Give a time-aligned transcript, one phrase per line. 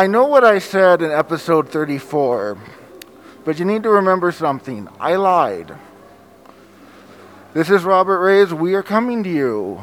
[0.00, 2.56] I know what I said in episode 34,
[3.44, 4.88] but you need to remember something.
[4.98, 5.76] I lied.
[7.52, 8.54] This is Robert Reyes.
[8.54, 9.82] We are coming to you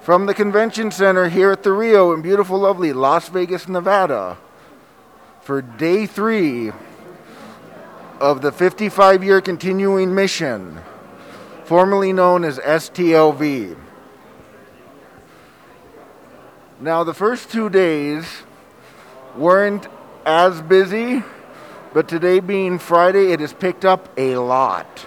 [0.00, 4.36] from the convention center here at the Rio in beautiful, lovely Las Vegas, Nevada,
[5.42, 6.72] for day three
[8.18, 10.80] of the 55 year continuing mission,
[11.62, 13.78] formerly known as STLV.
[16.80, 18.42] Now, the first two days
[19.36, 19.88] weren't
[20.26, 21.22] as busy,
[21.92, 25.06] but today being Friday, it has picked up a lot.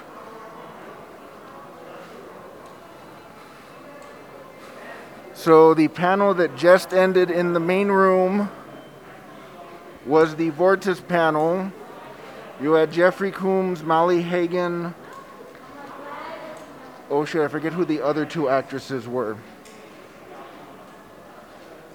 [5.33, 8.49] So, the panel that just ended in the main room
[10.05, 11.71] was the Vortis panel.
[12.61, 14.94] You had Jeffrey Combs, Molly Hagan.
[17.09, 19.38] Oh shit, I forget who the other two actresses were.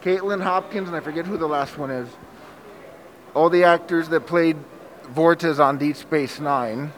[0.02, 2.08] Kaitlin Hopkins, and I forget who the last one is.
[3.34, 4.56] All the actors that played
[5.14, 6.92] Vortis on Deep Space Nine.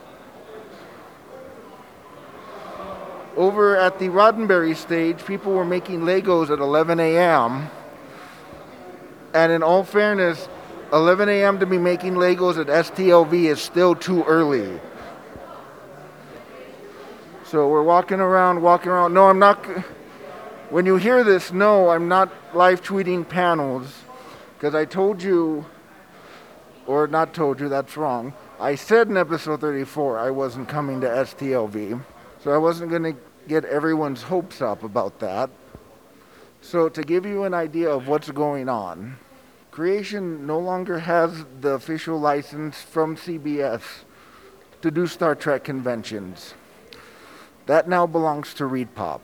[3.36, 7.70] Over at the Roddenberry stage, people were making Legos at 11 a.m.
[9.32, 10.48] And in all fairness,
[10.92, 11.60] 11 a.m.
[11.60, 14.80] to be making Legos at STLV is still too early.
[17.44, 19.14] So we're walking around, walking around.
[19.14, 19.64] No, I'm not.
[20.70, 23.92] When you hear this, no, I'm not live tweeting panels
[24.54, 25.66] because I told you,
[26.86, 28.32] or not told you, that's wrong.
[28.60, 32.00] I said in episode 34 I wasn't coming to STLV,
[32.44, 33.16] so I wasn't going to
[33.48, 35.50] get everyone's hopes up about that.
[36.60, 39.16] So, to give you an idea of what's going on,
[39.72, 43.82] Creation no longer has the official license from CBS
[44.82, 46.54] to do Star Trek conventions.
[47.66, 49.20] That now belongs to ReedPop.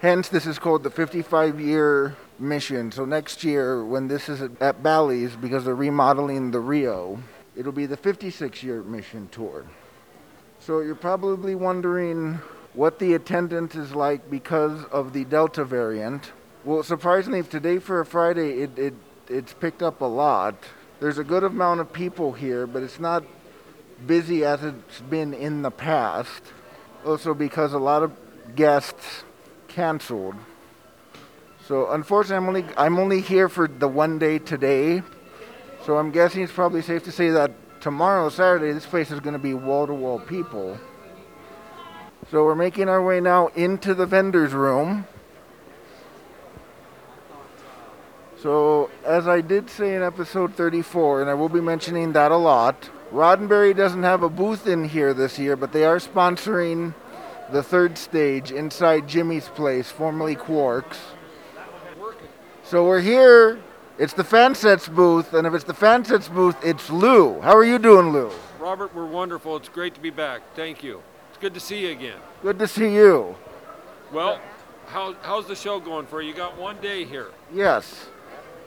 [0.00, 2.92] Hence, this is called the 55 year mission.
[2.92, 7.20] So, next year, when this is at Bally's, because they're remodeling the Rio,
[7.56, 9.64] it'll be the 56 year mission tour.
[10.60, 12.38] So, you're probably wondering
[12.74, 16.30] what the attendance is like because of the Delta variant.
[16.64, 18.94] Well, surprisingly, today for a Friday, it, it,
[19.26, 20.54] it's picked up a lot.
[21.00, 23.24] There's a good amount of people here, but it's not
[24.06, 26.44] busy as it's been in the past.
[27.04, 28.12] Also, because a lot of
[28.54, 29.24] guests
[29.68, 30.34] canceled.
[31.66, 35.02] So unfortunately, I'm only I'm only here for the one day today.
[35.84, 39.34] So I'm guessing it's probably safe to say that tomorrow, Saturday, this place is going
[39.34, 40.78] to be wall to wall people.
[42.30, 45.06] So we're making our way now into the vendor's room.
[48.42, 52.36] So, as I did say in episode 34, and I will be mentioning that a
[52.36, 56.94] lot, Roddenberry doesn't have a booth in here this year, but they are sponsoring
[57.52, 60.98] the third stage inside Jimmy's Place, formerly Quarks.
[62.62, 63.58] So we're here.
[63.98, 67.40] It's the Fansets booth, and if it's the Fansets booth, it's Lou.
[67.40, 68.30] How are you doing, Lou?
[68.60, 69.56] Robert, we're wonderful.
[69.56, 70.42] It's great to be back.
[70.54, 71.02] Thank you.
[71.30, 72.18] It's good to see you again.
[72.42, 73.34] Good to see you.
[74.12, 74.40] Well,
[74.86, 76.28] how, how's the show going for you?
[76.28, 77.28] You got one day here.
[77.52, 78.08] Yes.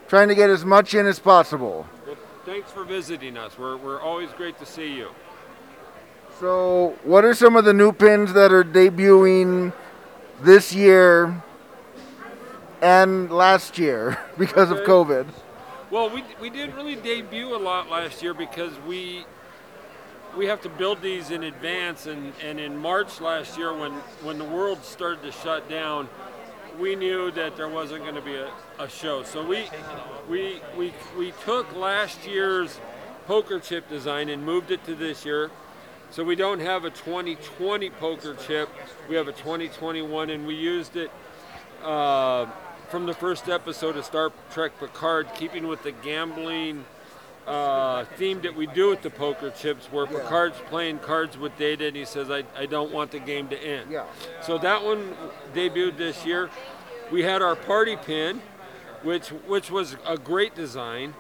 [0.07, 1.87] Trying to get as much in as possible.
[2.05, 3.57] Well, thanks for visiting us.
[3.57, 5.09] We're, we're always great to see you.
[6.41, 9.73] So, what are some of the new pins that are debuting
[10.41, 11.39] this year
[12.81, 15.27] and last year because of uh, COVID?
[15.91, 19.23] Well, we, we didn't really debut a lot last year because we
[20.35, 23.91] we have to build these in advance and, and in March last year when,
[24.23, 26.09] when the world started to shut down,
[26.79, 28.49] we knew that there wasn't going to be a,
[28.79, 29.21] a show.
[29.21, 29.65] So we,
[30.27, 32.79] we, we, we took last year's
[33.27, 35.51] poker chip design and moved it to this year.
[36.11, 38.67] So we don't have a 2020 poker chip,
[39.07, 41.09] we have a 2021 and we used it
[41.81, 42.47] uh,
[42.89, 46.83] from the first episode of Star Trek Picard, keeping with the gambling
[47.47, 51.87] uh, theme that we do with the poker chips, where Picard's playing cards with Data
[51.87, 53.89] and he says, I, I don't want the game to end.
[53.89, 54.03] Yeah.
[54.41, 55.15] So that one
[55.53, 56.49] debuted this year.
[57.09, 58.41] We had our party pin,
[59.01, 61.13] which which was a great design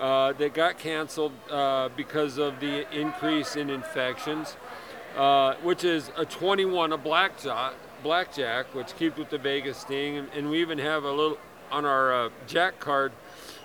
[0.00, 4.56] uh, that got canceled uh, because of the increase in infections,
[5.16, 10.28] uh, which is a 21, a blackjack, blackjack, which keeps with the Vegas thing, and,
[10.34, 11.38] and we even have a little
[11.70, 13.12] on our uh, jack card.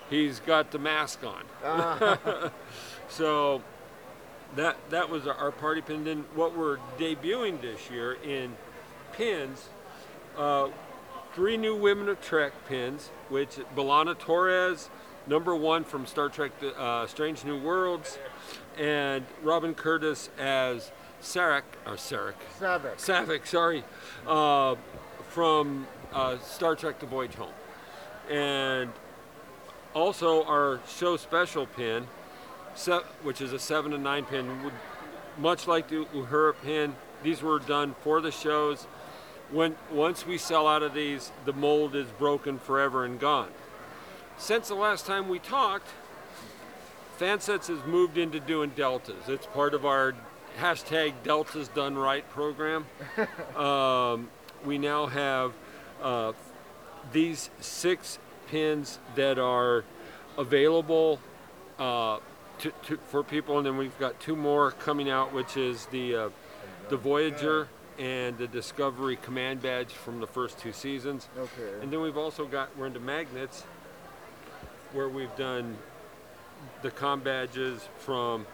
[0.10, 2.52] He's got the mask on.
[3.10, 3.62] so
[4.56, 6.04] that that was our party pin.
[6.04, 8.56] Then what we're debuting this year in
[9.14, 9.70] pins,
[10.38, 10.70] uh,
[11.34, 14.90] three new Women of Trek pins, which B'Elanna Torres,
[15.28, 18.18] number one from Star Trek: uh, Strange New Worlds,
[18.78, 20.92] and Robin Curtis as
[21.22, 22.96] Sarek or Sarek Saavik.
[22.98, 23.84] Saavik, sorry,
[24.28, 24.76] uh,
[25.30, 27.54] from uh, Star Trek: The Voyage Home,
[28.30, 28.92] and
[29.94, 32.08] also our show special pin,
[32.76, 34.74] se- which is a seven and nine pin, would,
[35.38, 36.96] much like the Uhura pin.
[37.24, 38.88] These were done for the shows.
[39.52, 43.50] When once we sell out of these, the mold is broken forever and gone.
[44.38, 45.88] Since the last time we talked,
[47.20, 49.28] Fansets has moved into doing deltas.
[49.28, 50.16] It's part of our
[50.60, 52.86] hashtag Deltas Done Right program.
[53.56, 54.30] um,
[54.66, 55.54] we now have
[56.02, 56.34] uh,
[57.12, 59.84] these six pins that are
[60.38, 61.20] available
[61.80, 62.18] uh,
[62.60, 66.16] to, to, for people, and then we've got two more coming out, which is the
[66.16, 66.30] uh,
[66.90, 67.68] the Voyager
[67.98, 71.30] and the Discovery Command badge from the first two seasons.
[71.38, 71.82] Okay.
[71.82, 73.64] And then we've also got we're into magnets,
[74.94, 75.78] where we've done
[76.82, 78.46] the com badges from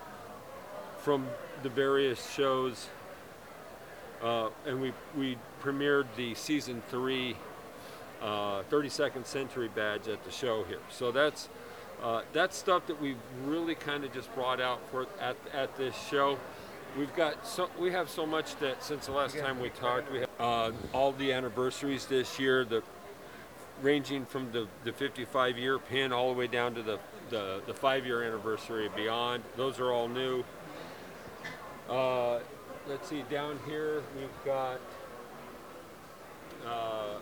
[0.99, 1.27] from
[1.63, 2.87] the various shows,
[4.21, 7.35] uh, and we we premiered the season three
[8.21, 10.79] uh, 32nd century badge at the show here.
[10.89, 11.49] So that's
[12.01, 15.95] uh, that's stuff that we've really kind of just brought out for at at this
[16.09, 16.37] show.
[16.97, 20.19] We've got so we have so much that since the last time we talked, we
[20.19, 22.65] have uh, all the anniversaries this year.
[22.65, 22.81] The
[23.81, 27.73] ranging from the, the 55 year pin all the way down to the, the, the
[27.73, 29.43] five year anniversary beyond.
[29.55, 30.43] Those are all new.
[31.89, 32.39] Uh,
[32.87, 34.79] let's see, down here we've got
[36.65, 37.15] uh,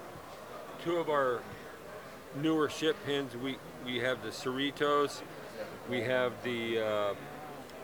[0.84, 1.42] two of our
[2.42, 3.36] newer ship pins.
[3.36, 5.22] We, we have the Cerritos,
[5.90, 7.14] we have the uh,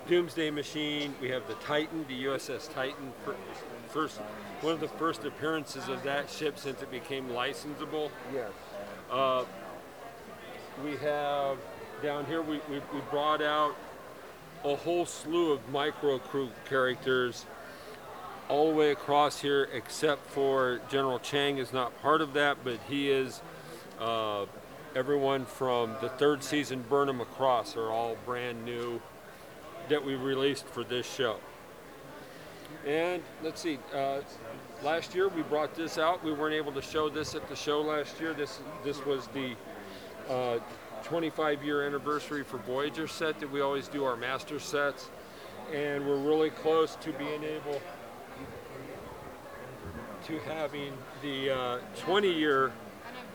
[0.07, 3.13] Doomsday Machine, we have the Titan, the USS Titan.
[3.89, 4.17] First,
[4.61, 8.09] one of the first appearances of that ship since it became licensable.
[8.33, 8.51] Yes.
[9.09, 9.45] Uh,
[10.83, 11.57] we have
[12.01, 13.75] down here, we, we, we brought out
[14.63, 17.45] a whole slew of micro crew characters
[18.49, 22.79] all the way across here, except for General Chang is not part of that, but
[22.89, 23.41] he is.
[23.99, 24.45] Uh,
[24.95, 29.01] everyone from the third season Burnham across are all brand new
[29.91, 31.35] that we released for this show.
[32.87, 34.21] And let's see, uh,
[34.81, 36.23] last year we brought this out.
[36.23, 38.33] We weren't able to show this at the show last year.
[38.33, 39.53] This this was the
[40.29, 40.59] uh,
[41.03, 45.09] 25 year anniversary for Voyager set that we always do our master sets,
[45.73, 47.81] and we're really close to being able
[50.25, 52.71] to having the uh, 20 year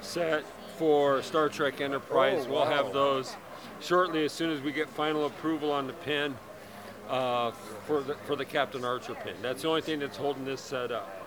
[0.00, 0.42] set
[0.78, 2.46] for Star Trek Enterprise.
[2.46, 3.36] Oh, We'll have those
[3.80, 6.34] shortly as soon as we get final approval on the pin
[7.08, 7.50] uh,
[7.86, 9.34] for the for the Captain Archer pin.
[9.42, 11.22] That's the only thing that's holding this set up.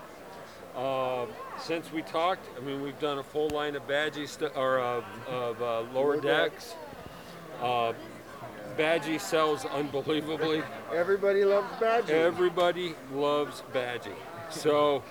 [0.75, 1.25] Uh,
[1.59, 5.01] since we talked, I mean, we've done a full line of Badgey st- or uh,
[5.27, 6.75] of uh, lower decks.
[7.61, 7.93] Uh,
[8.77, 10.63] Badgey sells unbelievably.
[10.93, 12.11] Everybody loves badges.
[12.11, 14.13] Everybody loves badgie.
[14.49, 15.03] So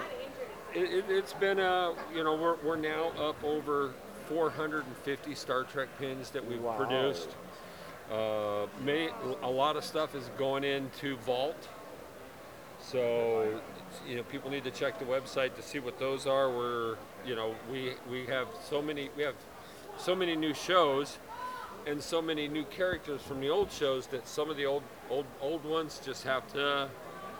[0.74, 3.92] it, it, it's been a, you know, we're, we're now up over
[4.28, 6.76] 450 Star Trek pins that we've Wow.
[6.76, 7.28] produced.
[8.10, 9.10] Uh, may,
[9.42, 11.68] a lot of stuff is going into Vault.
[12.80, 13.60] So,
[14.06, 16.50] you know, people need to check the website to see what those are.
[16.50, 16.96] We're,
[17.26, 19.34] you know, we, we have so many, we have
[19.98, 21.18] so many new shows
[21.86, 25.26] and so many new characters from the old shows that some of the old, old,
[25.40, 26.88] old ones just have to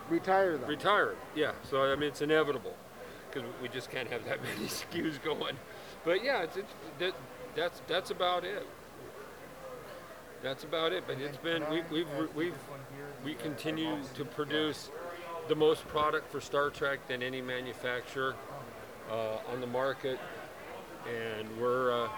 [0.08, 0.68] Retire them.
[0.70, 1.16] retire.
[1.34, 2.74] Yeah, so I mean it's inevitable
[3.28, 5.56] because we just can't have that many SKUs going.
[6.04, 7.12] But yeah, it's, it's that,
[7.56, 8.64] that's that's about it.
[10.46, 11.02] That's about it.
[11.08, 12.54] But it's been we, we've we've
[13.24, 14.92] we continue to produce
[15.48, 18.36] the most product for Star Trek than any manufacturer
[19.10, 20.20] uh, on the market,
[21.04, 22.08] and we're uh,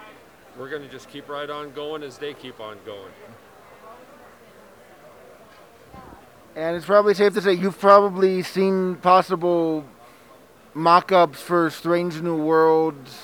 [0.59, 3.13] we're going to just keep right on going as they keep on going.
[6.55, 9.87] And it's probably safe to say you've probably seen possible
[10.75, 13.19] mock-ups for Strange New Worlds.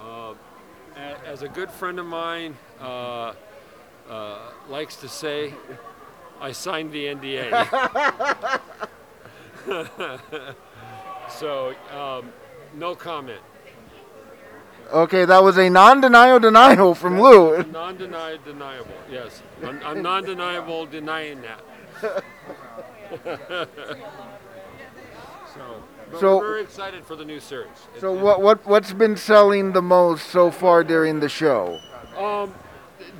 [0.00, 0.34] Uh,
[1.24, 2.56] as a good friend of mine
[4.08, 5.54] uh, likes to say,
[6.40, 8.60] I signed the NDA.
[11.30, 12.32] so, um,
[12.74, 13.40] no comment.
[14.92, 17.60] Okay, that was a non-denial denial from Lou.
[17.64, 18.94] Non-denied, deniable.
[19.10, 21.60] Yes, I'm, I'm non-deniable denying that.
[25.54, 25.82] so,
[26.20, 27.88] So- we're very excited for the new series.
[27.98, 31.80] So it- what what what's been selling the most so far during the show?
[32.16, 32.54] Um,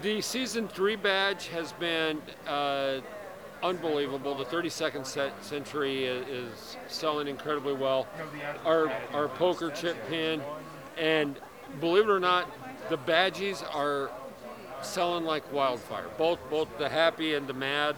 [0.02, 3.00] the season three badge has been uh,
[3.62, 4.34] unbelievable.
[4.34, 8.06] The 32nd cent- century is, is selling incredibly well.
[8.64, 10.42] Our our poker chip pin,
[10.98, 11.36] and
[11.80, 12.50] believe it or not,
[12.88, 14.10] the badges are
[14.82, 16.06] selling like wildfire.
[16.18, 17.96] Both both the happy and the mad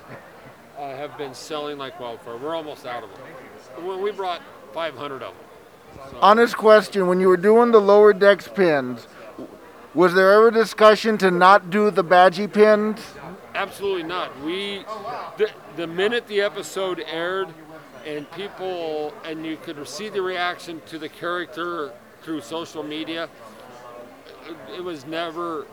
[0.78, 2.36] uh, have been selling like wildfire.
[2.36, 3.86] We're almost out of them.
[3.86, 4.40] We- We brought
[4.72, 6.16] 500 of them.
[6.20, 9.06] Honest question: When you were doing the lower decks pins,
[9.94, 13.00] Was there ever discussion to not do the Badgey pins?
[13.54, 14.38] Absolutely not.
[14.42, 14.84] We,
[15.38, 17.48] the, the minute the episode aired,
[18.06, 21.92] and people, and you could see the reaction to the character
[22.22, 23.28] through social media.
[24.46, 25.66] It, it was never.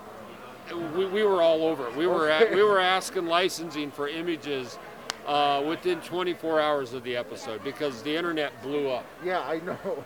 [0.95, 1.87] We, we were all over.
[1.87, 1.95] it.
[1.95, 4.79] We were at, we were asking licensing for images
[5.27, 9.05] uh, within 24 hours of the episode because the internet blew up.
[9.23, 10.03] Yeah, I know.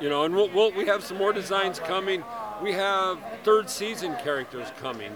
[0.00, 2.22] You know, and we'll, we'll, we have some more designs coming.
[2.62, 5.12] We have third season characters coming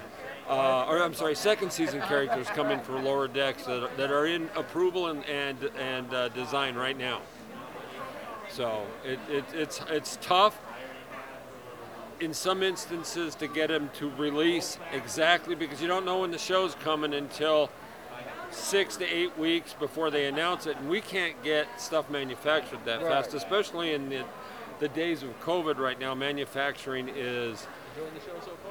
[0.49, 4.51] uh, or I'm sorry, second season characters coming for Lower Decks that, that are in
[4.57, 7.23] approval and and, and uh, design right now.
[8.51, 10.59] So it, it, it's it's tough
[12.21, 16.39] in some instances to get them to release exactly because you don't know when the
[16.39, 17.71] show's coming until
[18.51, 23.03] six to eight weeks before they announce it, and we can't get stuff manufactured that
[23.03, 23.11] Right.
[23.11, 24.25] fast, especially in the,
[24.79, 26.15] the days of COVID right now.
[26.15, 27.67] Manufacturing is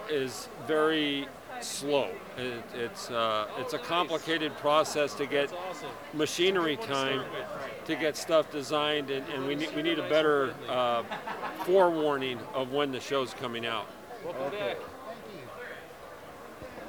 [0.10, 1.28] is very
[1.62, 2.10] slow.
[2.38, 5.54] It, it's uh, it's a complicated process to get
[6.14, 7.24] machinery time
[7.86, 11.04] to get stuff designed, and, and we need we need a better uh,
[11.66, 13.88] forewarning of when the show's coming out.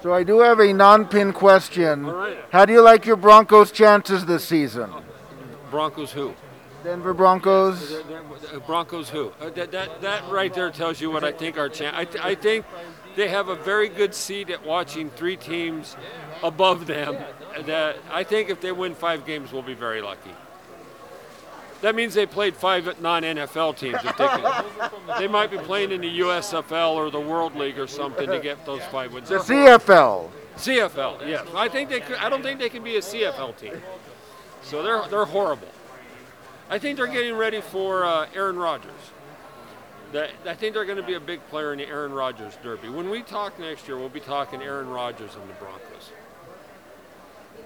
[0.03, 2.05] So I do have a non-pin question.
[2.05, 2.37] Right.
[2.51, 4.93] How do you like your Broncos' chances this season?
[5.71, 6.35] Broncos who?
[6.85, 7.89] Denver Broncos.
[7.89, 9.33] The Broncos who?
[9.41, 11.97] Uh, that, that, that right there tells you what I think our chance.
[11.97, 12.67] I, th- I think
[13.17, 15.97] they have a very good seat at watching three teams
[16.43, 17.17] above them.
[17.65, 20.31] That I think if they win five games, we'll be very lucky.
[21.81, 23.99] That means they played five non-NFL teams.
[24.17, 28.41] They, they might be playing in the USFL or the World League or something to
[28.41, 29.29] get those five wins.
[29.29, 30.31] The CFL.
[30.57, 31.47] CFL, yes.
[31.55, 32.17] I think they could.
[32.17, 33.81] I don't think they can be a CFL team.
[34.63, 35.69] So they're they're horrible.
[36.71, 38.93] I think they're getting ready for uh, Aaron Rodgers.
[40.13, 42.89] That, I think they're going to be a big player in the Aaron Rodgers Derby.
[42.89, 46.11] When we talk next year, we'll be talking Aaron Rodgers and the Broncos.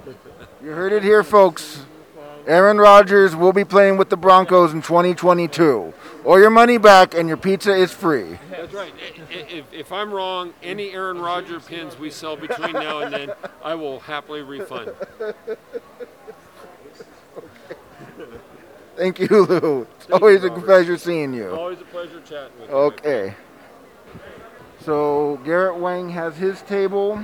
[0.62, 1.84] You heard it here, folks.
[2.46, 5.92] Aaron Rodgers will be playing with the Broncos in 2022.
[6.24, 8.38] Or your money back and your pizza is free.
[8.50, 8.92] That's right.
[9.30, 13.74] If, if I'm wrong, any Aaron Rodgers pins we sell between now and then, I
[13.74, 14.92] will happily refund.
[18.98, 19.82] Thank you, Lou.
[19.96, 20.64] It's Thank always you, a Robert.
[20.64, 21.50] pleasure seeing you.
[21.50, 22.74] Always a pleasure chatting with you.
[22.74, 23.34] Okay.
[24.80, 27.22] So Garrett Wang has his table.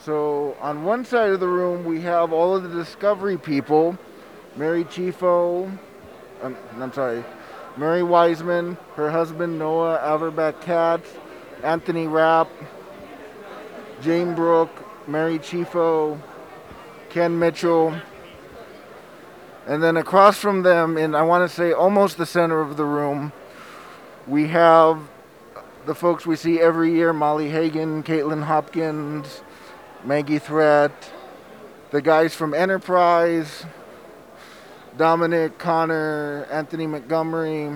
[0.00, 3.96] So on one side of the room we have all of the Discovery people,
[4.56, 5.70] Mary Chieffo,
[6.42, 7.24] um, I'm sorry,
[7.76, 11.08] Mary Wiseman, her husband Noah Averbach Katz,
[11.62, 12.48] Anthony Rapp,
[14.00, 14.70] Jayne Brook,
[15.06, 16.20] Mary Chieffo,
[17.10, 17.94] Ken Mitchell,
[19.66, 22.84] and then across from them, in I want to say almost the center of the
[22.84, 23.32] room,
[24.26, 25.00] we have
[25.86, 29.42] the folks we see every year Molly Hagan, Kaitlin Hopkins,
[30.04, 31.12] Maggie Threat,
[31.90, 33.66] the guys from Enterprise,
[34.96, 37.70] Dominic Connor, Anthony Montgomery,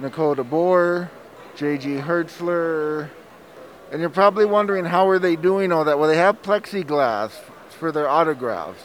[0.00, 1.08] Nicole DeBoer,
[1.56, 3.10] JG Hertzler.
[3.90, 5.98] And you're probably wondering how are they doing all that?
[5.98, 7.30] Well, they have plexiglass
[7.70, 8.82] for their autographs.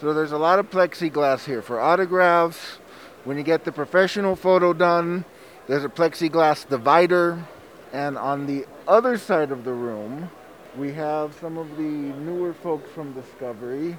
[0.00, 2.78] So there's a lot of plexiglass here for autographs.
[3.22, 5.24] When you get the professional photo done,
[5.68, 7.46] there's a plexiglass divider.
[7.92, 10.30] And on the other side of the room,
[10.76, 13.96] we have some of the newer folks from Discovery.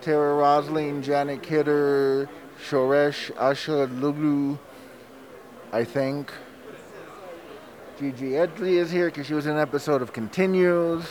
[0.00, 2.28] Tara Rosling, Janet Kidder,
[2.66, 4.58] Shoresh Asha Luglu,
[5.70, 6.32] I think.
[7.98, 11.04] Gigi Edgley is here because she was in an episode of Continues.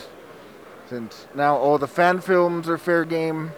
[0.92, 3.54] Since now all the fan films are fair game.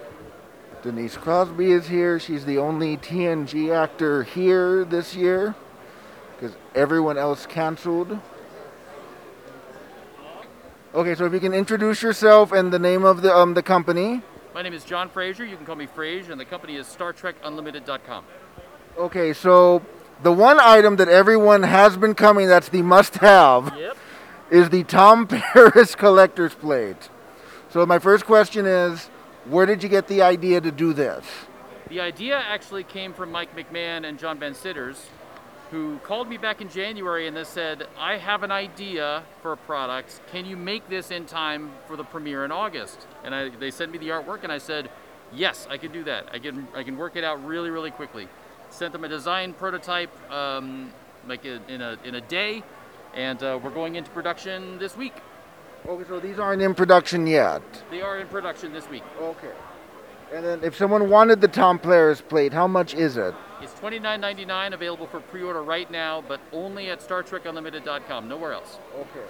[0.84, 2.20] Denise Crosby is here.
[2.20, 5.56] She's the only TNG actor here this year
[6.36, 8.20] because everyone else canceled.
[10.94, 14.22] Okay, so if you can introduce yourself and the name of the um the company.
[14.54, 15.44] My name is John Fraser.
[15.44, 18.26] You can call me Frage, and the company is StarTrekUnlimited.com.
[19.00, 19.82] Okay, so
[20.22, 23.98] the one item that everyone has been coming that's the must-have Yep.
[24.52, 25.26] is the Tom
[25.56, 27.10] Paris collector's plate.
[27.74, 29.08] So my first question is,
[29.46, 31.26] where did you get the idea to do this?
[31.90, 35.08] The idea actually came from Mike McMahan and John Van Citters,
[35.72, 39.58] who called me back in January and they said, I have an idea for a
[39.58, 40.22] product.
[40.32, 43.08] Can you make this in time for the premiere in August?
[43.24, 44.92] And I, they sent me the artwork and I said,
[45.34, 46.28] yes, I can do that.
[46.32, 48.28] I can, I can work it out really, really quickly.
[48.70, 50.94] Sent them a design prototype um,
[51.28, 52.62] like in a, in a day,
[53.16, 55.14] and uh, we're going into production this week.
[55.86, 57.62] Okay, so these aren't in production yet.
[57.92, 59.04] They are in production this week.
[59.20, 59.52] Okay.
[60.34, 63.36] And then if someone wanted the Tom Paris plate, how much is it?
[63.62, 68.28] It's $29.99 available for pre-order right now, but only at StarTrekUnlimited.com.
[68.28, 68.78] Nowhere else.
[68.96, 69.26] Okay.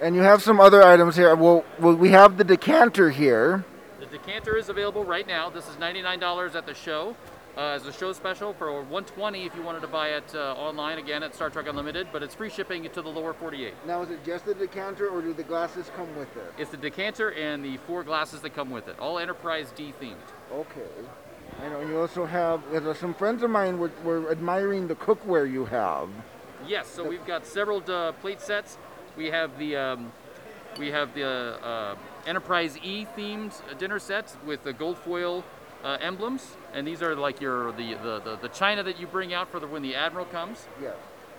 [0.00, 1.34] And you have some other items here.
[1.36, 3.64] Well, well we have the decanter here.
[4.00, 5.48] The decanter is available right now.
[5.48, 7.16] This is $99 at the show.
[7.54, 10.96] Uh, as a show special for 120 if you wanted to buy it uh, online
[10.96, 13.74] again at Star Trek Unlimited, but it's free shipping to the lower 48.
[13.86, 16.54] Now, is it just the decanter, or do the glasses come with it?
[16.56, 20.14] It's the decanter and the four glasses that come with it, all Enterprise D themed.
[20.50, 20.88] Okay.
[21.62, 21.80] I know.
[21.82, 26.08] You also have uh, some friends of mine were, were admiring the cookware you have.
[26.66, 28.78] Yes, so we've got several uh, plate sets.
[29.14, 30.12] We have the um,
[30.78, 35.44] we have the uh, Enterprise E themed dinner sets with the gold foil
[35.84, 39.34] uh, emblems, and these are like your the, the, the, the, china that you bring
[39.34, 40.66] out for the when the admiral comes.
[40.80, 40.94] Yes.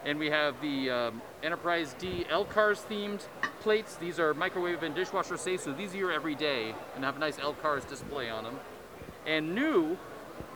[0.05, 3.21] And we have the um, Enterprise D LCARS themed
[3.61, 3.95] plates.
[3.95, 7.37] These are microwave and dishwasher safe, so these are your everyday and have a nice
[7.37, 8.59] LCARS display on them.
[9.25, 9.97] And new,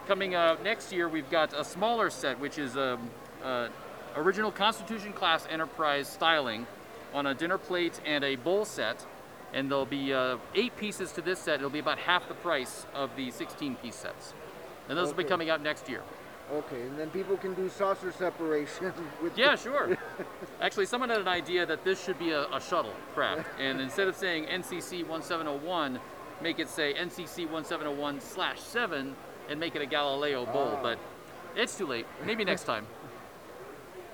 [0.06, 3.10] coming up next year, we've got a smaller set, which is a, um,
[3.44, 3.68] uh,
[4.18, 6.68] original Constitution class Enterprise styling
[7.14, 9.06] on a dinner plate and a bowl set
[9.54, 11.56] and there'll be uh, eight pieces to this set.
[11.56, 14.34] It'll be about half the price of the 16 piece sets.
[14.90, 15.18] And those okay.
[15.18, 16.02] will be coming out next year.
[16.52, 19.98] Okay, and then people can do saucer separation with Yeah, sure.
[20.62, 23.48] Actually, someone had an idea that this should be a, a shuttle craft.
[23.60, 26.00] and instead of saying NCC 1701,
[26.42, 29.14] make it say NCC 1701 slash 7
[29.50, 30.76] and make it a Galileo bowl.
[30.78, 30.82] Ah.
[30.82, 31.00] But
[31.56, 32.06] it's too late.
[32.26, 32.86] Maybe next time.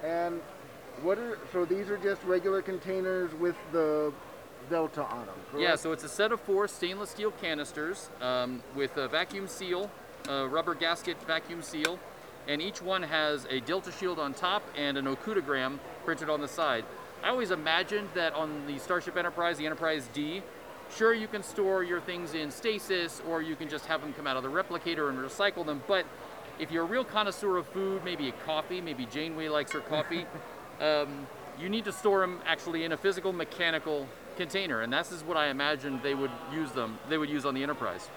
[0.03, 0.41] And
[1.01, 4.11] what are, so these are just regular containers with the
[4.69, 5.35] Delta on them.
[5.49, 5.63] Correct?
[5.63, 9.89] Yeah, so it's a set of four stainless steel canisters um, with a vacuum seal,
[10.27, 11.99] a rubber gasket vacuum seal,
[12.47, 16.47] and each one has a Delta shield on top and an Okudagram printed on the
[16.47, 16.85] side.
[17.23, 20.41] I always imagined that on the Starship Enterprise, the Enterprise D,
[20.95, 24.27] sure you can store your things in stasis or you can just have them come
[24.27, 26.05] out of the replicator and recycle them, but
[26.59, 30.25] if you're a real connoisseur of food, maybe a coffee, maybe Janeway likes her coffee,
[30.81, 31.27] um,
[31.59, 35.37] you need to store them actually in a physical mechanical container, and this is what
[35.37, 36.97] I imagined they would use them.
[37.09, 38.09] They would use on the Enterprise.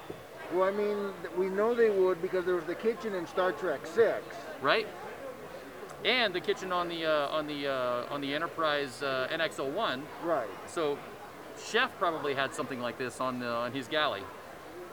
[0.52, 3.87] Well, I mean, we know they would because there was the kitchen in Star Trek
[3.87, 4.22] Six.
[4.62, 4.87] Right.
[6.04, 10.02] And the kitchen on the uh, on the uh, on the Enterprise uh, NX-01.
[10.22, 10.48] Right.
[10.66, 10.98] So,
[11.59, 14.22] Chef probably had something like this on the, on his galley.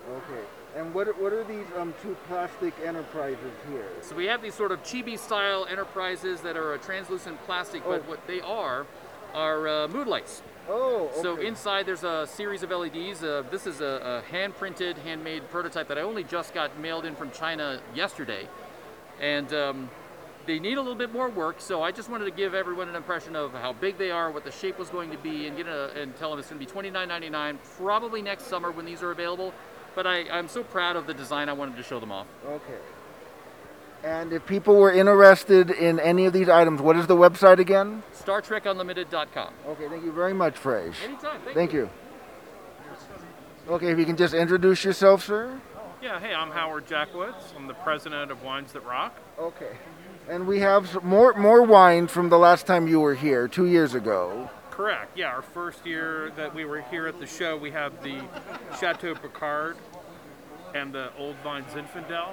[0.10, 0.44] Okay.
[0.76, 3.88] And what, what are these um, two plastic enterprises here?
[4.02, 7.92] So we have these sort of chibi style enterprises that are a translucent plastic, oh.
[7.92, 8.88] but what they are
[9.34, 10.42] are uh, mood lights.
[10.70, 11.22] Oh, okay.
[11.22, 13.24] So inside there's a series of LEDs.
[13.24, 17.16] Uh, this is a, a hand-printed, handmade prototype that I only just got mailed in
[17.16, 18.48] from China yesterday.
[19.20, 19.90] And um,
[20.46, 22.96] they need a little bit more work, so I just wanted to give everyone an
[22.96, 25.68] impression of how big they are, what the shape was going to be, and get
[25.68, 29.12] a, and tell them it's going to be $29.99, probably next summer when these are
[29.12, 29.54] available.
[29.96, 32.28] But I, I'm so proud of the design, I wanted to show them off.
[32.46, 32.78] Okay.
[34.04, 38.04] And if people were interested in any of these items, what is the website again?
[38.14, 39.54] StarTrekUnlimited.com.
[39.68, 40.96] Okay, thank you very much, Frage.
[41.04, 41.40] Anytime.
[41.42, 41.90] Thank, thank you.
[43.68, 43.74] you.
[43.74, 45.58] Okay, if you can just introduce yourself, sir.
[46.02, 47.54] Yeah, hey, I'm Howard Jacobs.
[47.56, 49.18] I'm the president of Wines That Rock.
[49.40, 49.78] Okay.
[50.30, 53.94] And we have more more wine from the last time you were here, two years
[53.94, 54.50] ago.
[54.70, 55.18] Correct.
[55.18, 58.22] Yeah, our first year that we were here at the show, we have the
[58.80, 59.78] Chateau Picard
[60.74, 62.32] and the Old Vine Zinfandel.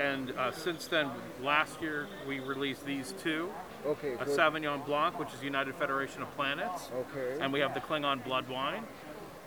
[0.00, 1.10] And uh, since then,
[1.42, 3.50] last year we released these two.
[3.84, 4.14] Okay.
[4.14, 6.90] A Sauvignon Blanc, which is United Federation of Planets.
[6.92, 7.38] Okay.
[7.38, 8.84] And we have the Klingon Blood Wine.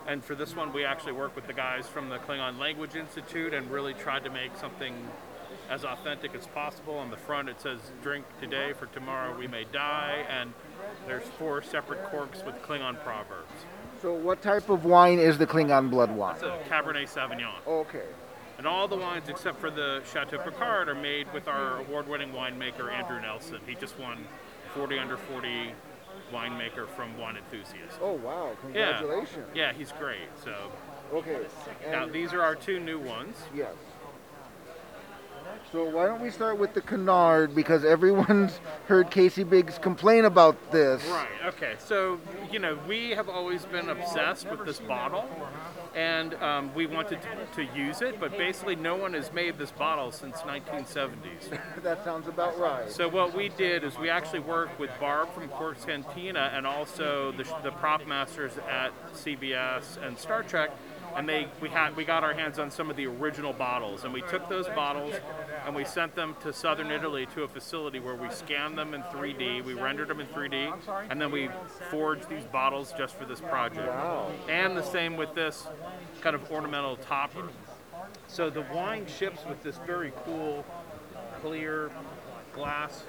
[0.06, 3.54] And for this one, we actually worked with the guys from the Klingon Language Institute
[3.54, 4.94] and really tried to make something
[5.72, 6.98] as authentic as possible.
[7.00, 10.54] On the front, it says "Drink today, for tomorrow we may die," and
[11.08, 13.52] there's four separate corks with Klingon proverbs.
[14.02, 16.36] So, what type of wine is the Klingon blood wine?
[16.36, 17.66] It's a Cabernet Sauvignon.
[17.66, 18.04] Okay.
[18.58, 22.92] And all the wines except for the Chateau Picard are made with our award-winning winemaker
[22.92, 23.60] Andrew Nelson.
[23.66, 24.26] He just won
[24.76, 25.74] 40 under 40
[26.32, 28.00] winemaker from Wine Enthusiast.
[28.02, 28.56] Oh wow!
[28.62, 29.48] Congratulations.
[29.54, 30.28] Yeah, yeah he's great.
[30.44, 30.54] So.
[31.14, 31.42] Okay.
[31.92, 33.36] now these are our two new ones.
[33.54, 33.76] Yes.
[35.72, 40.72] So why don't we start with the kanar because everyone's heard Casey Biggs complain about
[40.72, 41.04] this.
[41.08, 41.28] Right.
[41.46, 41.76] Okay.
[41.80, 42.20] So
[42.52, 45.28] you know we have always been obsessed with this bottle,
[45.96, 49.72] and um, we wanted to, to, use it, but basically no one has made this
[49.72, 51.60] bottle since 1970s.
[51.84, 52.92] that sounds about right.
[52.92, 57.32] So what we did is we actually worked with Barb from Cork's Cantina and also
[57.32, 60.72] the, the prop masters at CBS and Star Trek
[61.16, 64.14] and they we had we got our hands on some of the original bottles and
[64.14, 65.14] we took those bottles
[65.66, 69.02] and we sent them to southern Italy to a facility where we scanned them in
[69.04, 70.74] 3D, we rendered them in 3D,
[71.10, 71.50] and then we
[71.90, 73.88] forged these bottles just for this project.
[73.88, 74.32] Wow.
[74.50, 75.68] And the same with this
[76.22, 77.50] kind of ornamental topper.
[78.28, 80.66] So the wine ships with this very cool,
[81.42, 81.92] clear
[82.54, 83.04] glass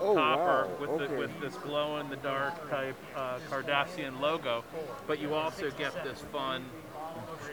[0.00, 0.80] Oh copper wow.
[0.80, 1.06] with okay.
[1.06, 4.62] the, with this glow in the dark type uh, Cardassian logo,
[5.06, 6.64] but you also get this fun,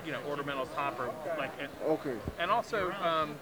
[0.05, 2.15] you know, ornamental topper like and, okay.
[2.39, 3.35] and also um,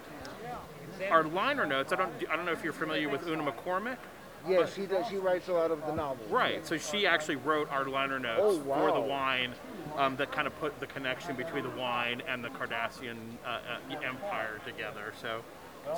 [1.10, 1.92] our liner notes.
[1.92, 3.98] I don't I don't know if you're familiar with Una McCormick.
[4.46, 5.06] Yeah, she does.
[5.08, 6.30] She writes a lot of the novels.
[6.30, 6.66] Right.
[6.66, 9.06] So she actually wrote our liner notes Oh, for the wow.
[9.06, 9.54] wine
[9.96, 14.00] um, that kind of put the connection between the wine and the Cardassian uh, uh,
[14.06, 15.12] empire together.
[15.20, 15.42] So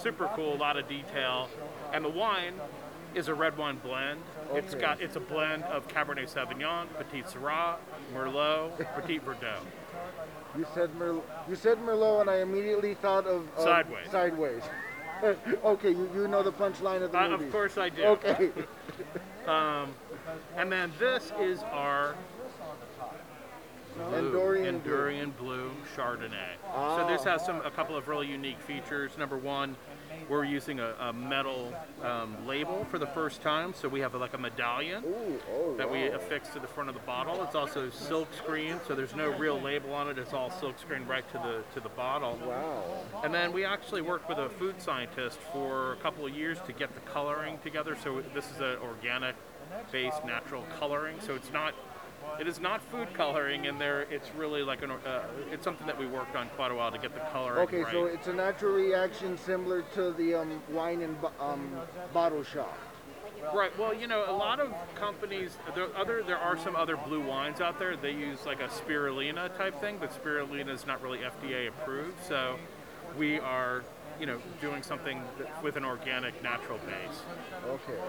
[0.00, 1.48] super cool, a lot of detail.
[1.92, 2.54] And the wine
[3.14, 4.20] is a red wine blend.
[4.52, 7.76] It's got it's a blend of Cabernet Sauvignon, Petit Syrah,
[8.14, 9.60] Merlot, Petit Verdot.
[10.56, 11.22] You said Merlot.
[11.48, 14.10] You said Merlot, and I immediately thought of uh, Sideways.
[14.10, 14.62] Sideways.
[15.64, 17.46] okay, you, you know the punchline of the Uh, movie.
[17.46, 18.02] of course I do.
[18.04, 18.50] Okay.
[20.56, 22.14] And then this is our.
[23.96, 24.58] Blue.
[24.64, 26.56] Andorian Blue Chardonnay.
[26.74, 27.30] So this Ah.
[27.30, 29.16] has some a couple of really unique features.
[29.16, 29.74] Number one,
[30.28, 33.74] we're using a, a metal um, label for the first time.
[33.74, 36.16] So we have like a medallion Ooh, oh, that we wow.
[36.16, 37.42] affix to the front of the bottle.
[37.42, 40.18] It's also silk screen, so there's no real label on it.
[40.18, 42.38] It's all silk screen right to the to the bottle.
[42.44, 42.84] Wow.
[43.24, 46.72] And then we actually worked with a food scientist for a couple of years to
[46.72, 47.96] get the coloring together.
[48.02, 49.36] So this is an organic
[49.90, 51.16] based natural coloring.
[51.20, 51.74] So it's not
[52.40, 55.98] it is not food coloring and there it's really like an uh, it's something that
[55.98, 57.58] we worked on quite a while to get the color.
[57.60, 57.92] Okay, right.
[57.92, 61.70] so it's a natural reaction similar to the um, wine and um,
[62.12, 62.78] bottle shop.
[63.54, 63.76] Right.
[63.78, 67.60] Well, you know, a lot of companies, there other there are some other blue wines
[67.60, 67.96] out there.
[67.96, 72.16] They use like a spirulina type thing, but spirulina is not really FDA approved.
[72.26, 72.56] So
[73.16, 73.84] we are,
[74.18, 75.22] you know, doing something
[75.62, 77.22] with an organic, natural base.
[77.68, 78.00] Okay.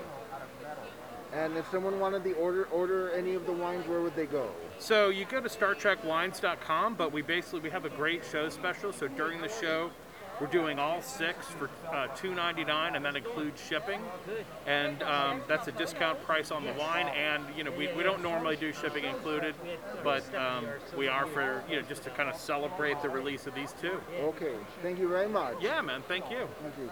[1.33, 4.49] And if someone wanted to order order any of the wines, where would they go?
[4.79, 8.93] So you go to StarTrekWines.com, but we basically we have a great show special.
[8.93, 9.91] So during the show,
[10.39, 13.99] we're doing all six for uh, $2.99, and that includes shipping.
[14.67, 17.07] And um, that's a discount price on the wine.
[17.07, 19.55] And you know we, we don't normally do shipping included,
[20.03, 23.55] but um, we are for you know just to kind of celebrate the release of
[23.55, 23.99] these two.
[24.21, 24.53] Okay.
[24.81, 25.55] Thank you very much.
[25.59, 26.03] Yeah, man.
[26.07, 26.47] Thank you.
[26.61, 26.91] Thank you.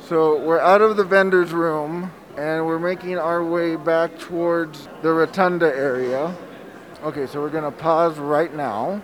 [0.00, 5.12] So we're out of the vendor's room and we're making our way back towards the
[5.12, 6.32] rotunda area.
[7.02, 9.02] Okay, so we're gonna pause right now.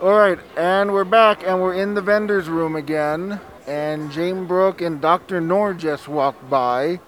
[0.00, 3.38] All right, and we're back and we're in the vendor's room again.
[3.66, 5.42] And Jayne Brook and Dr.
[5.42, 7.00] Noor just walked by.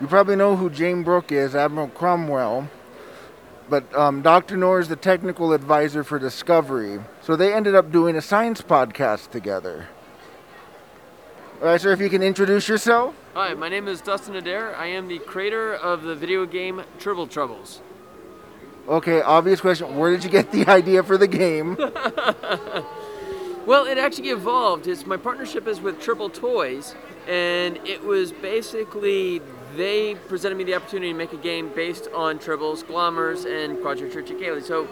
[0.00, 2.68] You probably know who Jayne Brook is, Admiral Cornwell.
[3.68, 4.56] But um, Dr.
[4.56, 7.00] Noor is the technical advisor for Discovery.
[7.22, 9.88] So they ended up doing a science podcast together.
[11.60, 13.14] All right, sir, if you can introduce yourself.
[13.34, 14.76] Hi, my name is Dustin Adair.
[14.76, 17.80] I am the creator of the video game Tribble Troubles.
[18.86, 19.96] Okay, obvious question.
[19.96, 21.78] Where did you get the idea for the game?
[23.66, 24.86] Well, it actually evolved.
[24.86, 26.94] It's my partnership is with Triple Toys,
[27.26, 29.40] and it was basically
[29.76, 34.62] they presented me the opportunity to make a game based on tribbles, glommers, and quadrotriticale.
[34.62, 34.88] So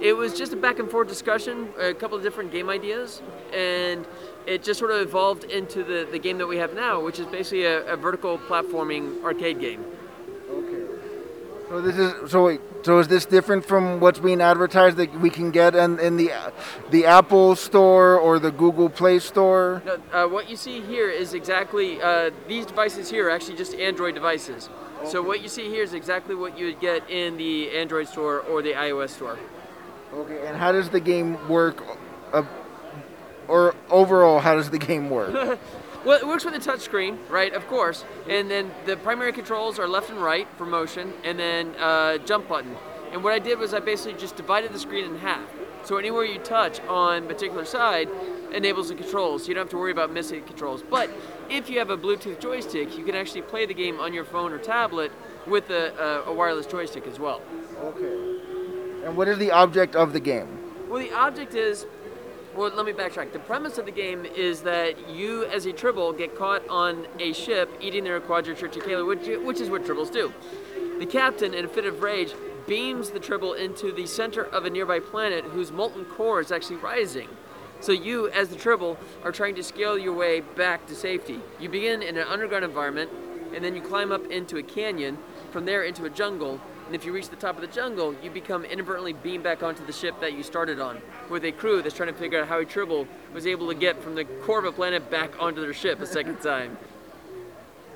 [0.00, 4.06] it was just a back and forth discussion, a couple of different game ideas, and
[4.46, 7.26] it just sort of evolved into the, the game that we have now, which is
[7.26, 9.84] basically a, a vertical platforming arcade game.
[11.70, 11.76] Okay.
[11.76, 12.60] So this is so wait.
[12.82, 16.32] So is this different from what's being advertised that we can get in, in the
[16.90, 19.82] the Apple Store or the Google Play Store?
[19.84, 23.74] No, uh, what you see here is exactly uh, these devices here are actually just
[23.74, 24.68] Android devices.
[25.04, 28.40] So what you see here is exactly what you would get in the Android store
[28.40, 29.38] or the iOS store.
[30.12, 30.46] Okay.
[30.46, 31.82] And how does the game work?
[32.32, 32.42] Uh,
[33.48, 35.58] or overall, how does the game work?
[36.04, 37.52] Well, it works with a touch screen, right?
[37.52, 38.04] Of course.
[38.26, 42.48] And then the primary controls are left and right for motion, and then uh, jump
[42.48, 42.74] button.
[43.12, 45.46] And what I did was I basically just divided the screen in half.
[45.84, 48.08] So anywhere you touch on a particular side
[48.52, 49.42] enables the controls.
[49.42, 50.82] So you don't have to worry about missing controls.
[50.82, 51.10] But
[51.50, 54.52] if you have a Bluetooth joystick, you can actually play the game on your phone
[54.52, 55.12] or tablet
[55.46, 57.42] with a, a, a wireless joystick as well.
[57.82, 59.04] okay.
[59.04, 60.58] And what is the object of the game?
[60.88, 61.86] Well, the object is.
[62.60, 63.32] Well, let me backtrack.
[63.32, 67.32] The premise of the game is that you, as a tribble, get caught on a
[67.32, 70.30] ship eating their quadrotriticale which, which is what tribbles do.
[70.98, 72.34] The captain, in a fit of rage,
[72.66, 76.76] beams the tribble into the center of a nearby planet whose molten core is actually
[76.76, 77.30] rising.
[77.80, 81.40] So you, as the tribble, are trying to scale your way back to safety.
[81.58, 83.10] You begin in an underground environment,
[83.54, 85.16] and then you climb up into a canyon,
[85.50, 86.60] from there into a jungle,
[86.90, 89.86] and if you reach the top of the jungle, you become inadvertently beamed back onto
[89.86, 92.58] the ship that you started on, with a crew that's trying to figure out how
[92.58, 95.72] a tribble was able to get from the core of a planet back onto their
[95.72, 96.76] ship a second time.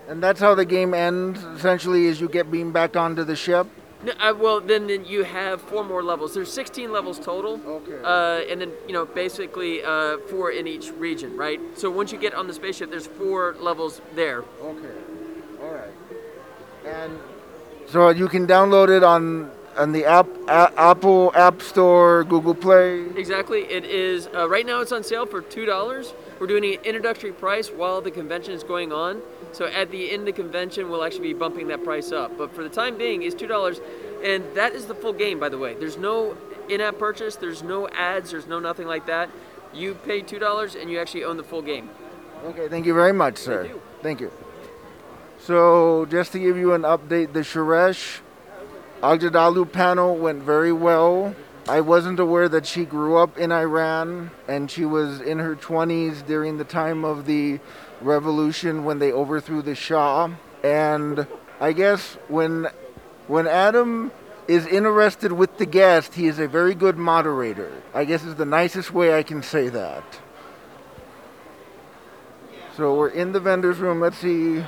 [0.07, 1.43] And that's how the game ends.
[1.43, 3.67] Essentially, is you get beamed back onto the ship.
[4.05, 6.33] No, uh, well, then, then you have four more levels.
[6.33, 7.61] There's 16 levels total.
[7.67, 8.01] Okay.
[8.01, 11.59] Uh, and then, you know, basically uh, four in each region, right?
[11.77, 14.45] So once you get on the spaceship, there's four levels there.
[14.63, 14.95] Okay.
[15.61, 15.91] All right.
[16.87, 17.19] And
[17.95, 23.07] so you can download it on on the app, a- Apple App Store, Google Play.
[23.17, 23.63] Exactly.
[23.63, 26.13] It is, uh, right now it's on sale for $2.
[26.39, 29.21] We're doing an introductory price while the convention is going on.
[29.53, 32.39] So at the end of the convention, we'll actually be bumping that price up.
[32.39, 33.81] But for the time being, it's $2.
[34.23, 35.75] And that is the full game, by the way.
[35.75, 36.37] There's no
[36.69, 39.29] in app purchase, there's no ads, there's no nothing like that.
[39.73, 41.91] You pay $2 and you actually own the full game.
[42.45, 43.65] Okay, thank you very much, sir.
[43.65, 43.81] you.
[44.03, 44.31] Thank you.
[45.47, 48.21] So, just to give you an update, the Shohreh
[49.03, 51.35] Aghdashloo panel went very well.
[51.69, 56.25] I wasn't aware that she grew up in Iran and she was in her 20s
[56.25, 57.61] during the time of the
[58.01, 60.31] revolution when they overthrew the Shah.
[60.63, 61.27] And
[61.61, 62.69] I guess when
[63.27, 64.13] when Adam
[64.49, 67.83] is interested with the guest, he is a very good moderator.
[67.93, 70.05] I guess is the nicest way I can say that.
[72.79, 74.01] So we're in the vendor's room.
[74.01, 74.65] Let's see.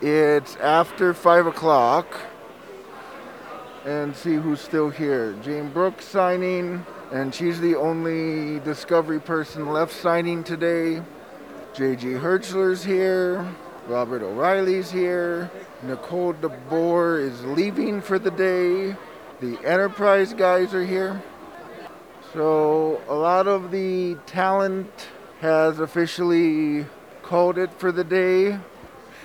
[0.00, 2.06] It's after five o'clock.
[3.84, 5.32] And see who's still here.
[5.42, 11.02] Jayne Brook's signing, and she's the only Discovery person left signing today.
[11.74, 13.46] JG Hertzler's here.
[13.86, 15.50] Robert O'Reilly's here.
[15.82, 18.94] Nicole DeBoer is leaving for the day.
[19.40, 21.22] The Enterprise guys are here.
[22.34, 25.08] So a lot of the talent
[25.40, 26.84] has officially
[27.22, 28.58] called it for the day.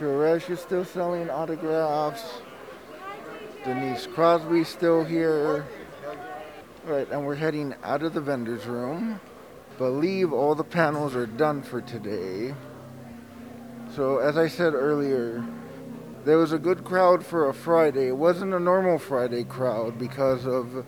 [0.04, 2.42] Shohreh is still selling autographs.
[3.64, 5.66] Denise Crosby's still here.
[6.86, 9.22] All right, and we're heading out of the vendor's room.
[9.78, 12.54] Believe all the panels are done for today.
[13.96, 15.42] So as I said earlier,
[16.26, 18.10] there was a good crowd for a Friday.
[18.10, 20.86] It wasn't a normal Friday crowd because of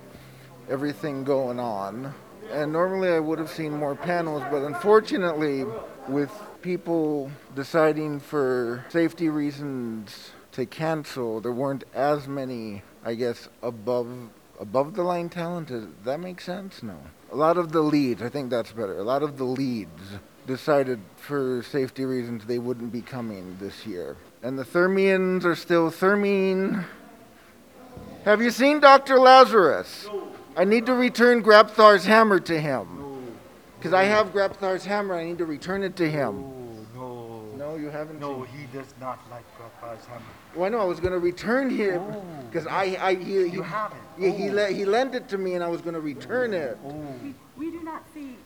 [0.70, 2.14] everything going on.
[2.52, 5.64] And normally I would have seen more panels, but unfortunately,
[6.10, 6.34] with
[6.66, 14.08] people deciding for safety reasons to cancel, there weren't as many, I guess, above
[14.60, 15.68] above the line talent.
[15.68, 16.82] Does that make sense?
[16.82, 16.98] No.
[17.32, 18.98] A lot of the leads, I think that's better.
[18.98, 20.02] A lot of the leads
[20.48, 24.18] decided for safety reasons they wouldn't be coming this year.
[24.42, 26.84] And the Thermians are still Thermine.
[28.24, 29.20] Have you seen Dr.
[29.20, 30.08] Lazarus?
[30.58, 33.05] I need to return Grabthar's hammer to him.
[33.78, 36.44] Because I have Grabthar's hammer, I need to return it to him.
[36.98, 40.24] Oh, no, No, you haven't no, seen he does not like Grandpa's hammer.
[40.56, 42.02] Well, I know I was going to return him
[42.50, 44.02] because I, I, he, he, You haven't?
[44.18, 44.54] yeah, he, Oh.
[44.54, 46.58] le- he lent it to me and I was going to return oh.
[46.58, 46.78] it.
[46.86, 46.92] Oh.
[47.24, 48.38] We, we do not see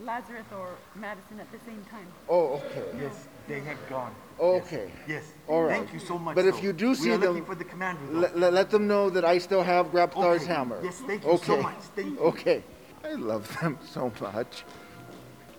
[0.00, 2.06] Lazarus or Madison at the same time.
[2.28, 2.84] Oh, okay.
[3.00, 4.14] Yes, they had gone.
[4.38, 4.90] Okay.
[5.08, 5.32] Yes.
[5.48, 5.78] All right.
[5.78, 6.34] Thank you so much.
[6.34, 8.00] But if you do see we are them, looking for the commander.
[8.10, 8.18] though.
[8.18, 10.52] Let, let, let them know that I still have Grabthar's Okay.
[10.52, 10.80] hammer.
[10.84, 11.46] Yes, thank you okay.
[11.46, 11.76] so much.
[11.94, 12.18] Thank you.
[12.20, 12.62] Okay.
[13.06, 14.64] I love them so much.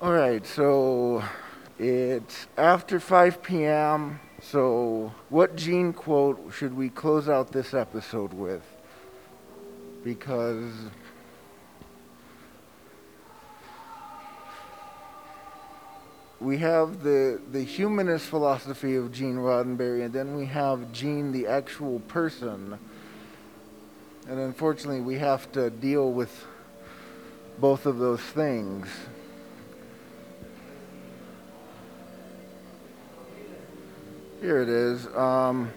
[0.02, 1.24] All right, so
[1.80, 4.20] it's after 5 p.m.
[4.42, 8.64] So, what gene quote should we close out this episode with?
[10.04, 10.74] Because
[16.40, 21.48] we have the the humanist philosophy of Gene Roddenberry, and then we have Gene, the
[21.48, 22.78] actual person.
[24.28, 26.46] And unfortunately, we have to deal with
[27.60, 28.88] both of those things.
[34.42, 35.08] Here it is.
[35.16, 35.74] Um,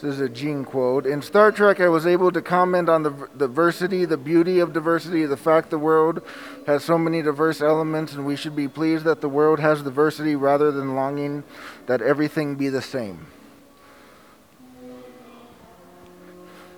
[0.00, 1.06] this is a Gene quote.
[1.06, 5.26] In Star Trek, I was able to comment on the diversity, the beauty of diversity,
[5.26, 6.22] the fact the world
[6.66, 10.36] has so many diverse elements, and we should be pleased that the world has diversity
[10.36, 11.42] rather than longing
[11.86, 13.26] that everything be the same.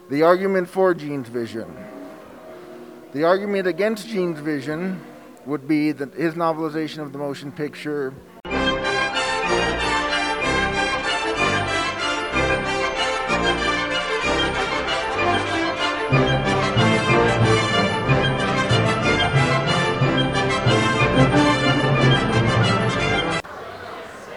[0.09, 1.90] The argument for Gene's vision.
[3.13, 5.05] The argument against Gene's vision
[5.45, 8.15] would be that his novelization of the motion picture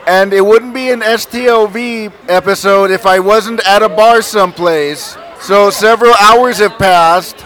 [0.06, 5.16] And it wouldn't be an STLV episode if I wasn't at a bar someplace.
[5.40, 7.46] So several hours have passed,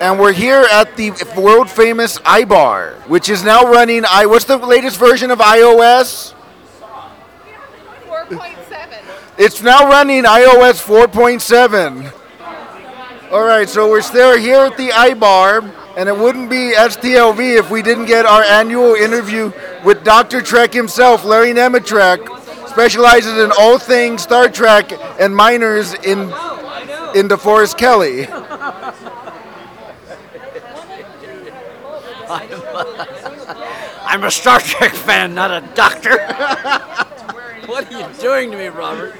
[0.00, 4.04] and we're here at the world famous iBar, which is now running.
[4.08, 6.34] I what's the latest version of iOS?
[8.06, 8.98] 4.7.
[9.36, 12.12] It's now running iOS 4.7.
[13.30, 17.70] All right, so we're still here at the iBar, and it wouldn't be STLV if
[17.70, 19.52] we didn't get our annual interview
[19.84, 20.40] with Dr.
[20.40, 22.26] Trek himself, Larry Nemecek.
[22.68, 26.32] specializes in all things Star Trek and minors in
[27.14, 28.26] in DeForest Kelley.
[34.04, 36.10] I'm a Star Trek fan, not a doctor.
[37.66, 39.14] what are you doing to me, Robert?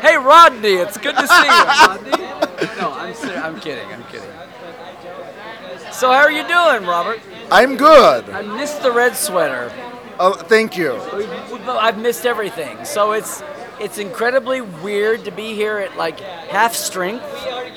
[0.00, 2.12] Hey, Rodney, it's good to see you, Rodney.
[2.80, 3.86] No, I'm ser- I'm kidding.
[3.92, 4.30] I'm kidding.
[5.92, 7.20] So how are you doing, Robert?
[7.50, 8.30] I'm good.
[8.30, 9.70] I missed the red sweater.
[10.18, 10.94] Oh, thank you.
[11.68, 12.82] I've missed everything.
[12.86, 13.42] So it's
[13.78, 17.24] it's incredibly weird to be here at like half strength.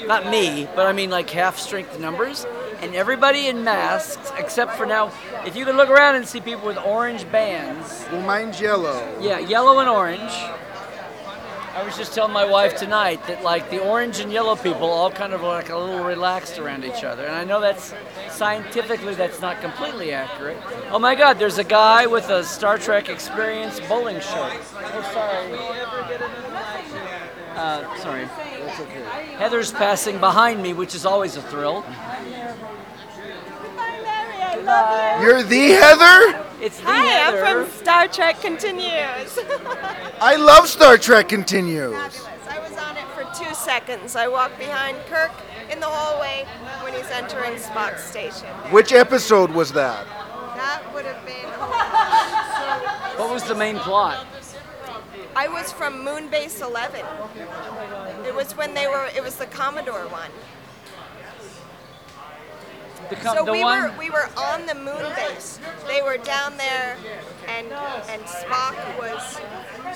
[0.05, 2.45] Not me, but I mean like half strength numbers.
[2.81, 5.11] And everybody in masks, except for now,
[5.45, 8.05] if you can look around and see people with orange bands.
[8.11, 9.17] Well, mine's yellow.
[9.19, 10.31] Yeah, yellow and orange.
[11.79, 15.11] I was just telling my wife tonight that like the orange and yellow people all
[15.11, 17.25] kind of like a little relaxed around each other.
[17.25, 17.93] And I know that's
[18.29, 20.57] scientifically that's not completely accurate.
[20.89, 24.59] Oh my god, there's a guy with a Star Trek experience bowling shirt.
[24.73, 26.48] Oh sorry.
[27.59, 28.23] Uh, sorry.
[29.37, 31.81] Heather's passing behind me, which is always a thrill.
[31.81, 32.23] Hi,
[34.01, 34.41] Larry.
[34.41, 35.27] I love you.
[35.27, 36.45] You're the Heather?
[36.61, 37.45] It's the Hi, Heather.
[37.45, 39.39] I'm from Star Trek Continues.
[40.21, 41.91] I love Star Trek Continues.
[41.91, 42.47] Fabulous.
[42.47, 44.15] I was on it for two seconds.
[44.15, 45.31] I walked behind Kirk
[45.69, 46.45] in the hallway
[46.81, 48.47] when he's entering Spock's station.
[48.71, 50.05] Which episode was that?
[50.55, 51.49] That would have been.
[53.19, 54.25] What was the main plot?
[55.35, 57.01] I was from Moonbase 11.
[58.25, 59.09] It was when they were.
[59.15, 60.31] It was the Commodore one.
[63.09, 65.59] The, co- So the we one were we were on the moon base.
[65.87, 66.95] They were down there,
[67.47, 69.39] and and Spock was.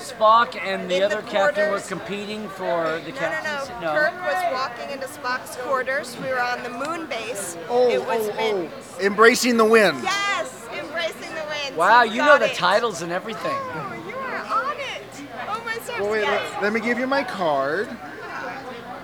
[0.02, 1.88] Spock and the in the other captain were quarters.
[1.88, 3.44] competing for the captain.
[3.44, 3.84] No, no, captaincy.
[3.84, 3.92] no.
[3.92, 6.16] Kirk was walking into Spock's quarters.
[6.20, 7.56] We were on the moon base.
[7.68, 8.70] Oh, it oh, was oh, been.
[8.74, 9.00] oh.
[9.00, 10.02] Embracing the wind.
[10.02, 11.76] Yes, embracing the wind.
[11.76, 12.56] Wow, you know got the it.
[12.56, 13.52] titles and everything.
[13.54, 15.02] Oh, you are on it.
[15.48, 15.83] Oh my stars.
[15.98, 17.88] Well, wait, let, let me give you my card.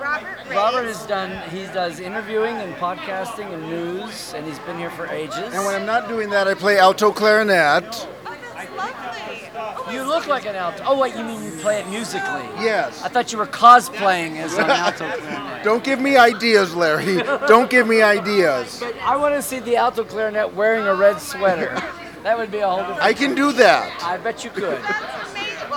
[0.01, 0.57] Robert Reyes.
[0.57, 1.49] Robert has done.
[1.51, 5.37] He does interviewing and podcasting and news, and he's been here for ages.
[5.37, 7.85] And when I'm not doing that, I play alto clarinet.
[7.85, 8.09] Oh,
[8.55, 9.51] that's lovely.
[9.57, 10.83] Oh, you look like an alto.
[10.87, 12.43] Oh wait, you mean you play it musically?
[12.59, 13.03] Yes.
[13.03, 15.65] I thought you were cosplaying as an alto clarinet.
[15.65, 17.23] Don't give me ideas, Larry.
[17.47, 18.83] Don't give me ideas.
[19.03, 21.81] I want to see the alto clarinet wearing a red sweater.
[22.23, 23.01] That would be a whole different.
[23.01, 24.05] I can do that.
[24.05, 24.79] I bet you could.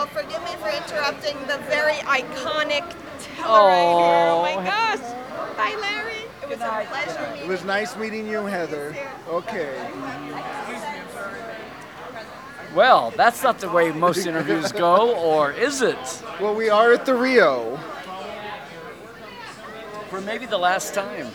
[0.04, 2.84] That's forgive me for interrupting the very iconic
[3.20, 4.46] Telluride Oh.
[4.46, 4.56] here.
[4.56, 5.00] Oh my gosh.
[5.56, 6.26] Bye, Larry.
[6.42, 8.96] It was a pleasure meeting It was nice meeting you, Heather.
[9.30, 9.76] Okay.
[12.76, 16.24] Well, that's not the way most interviews go, or is it?
[16.42, 17.78] Well, we are at the Rio.
[20.10, 21.28] For maybe the last time.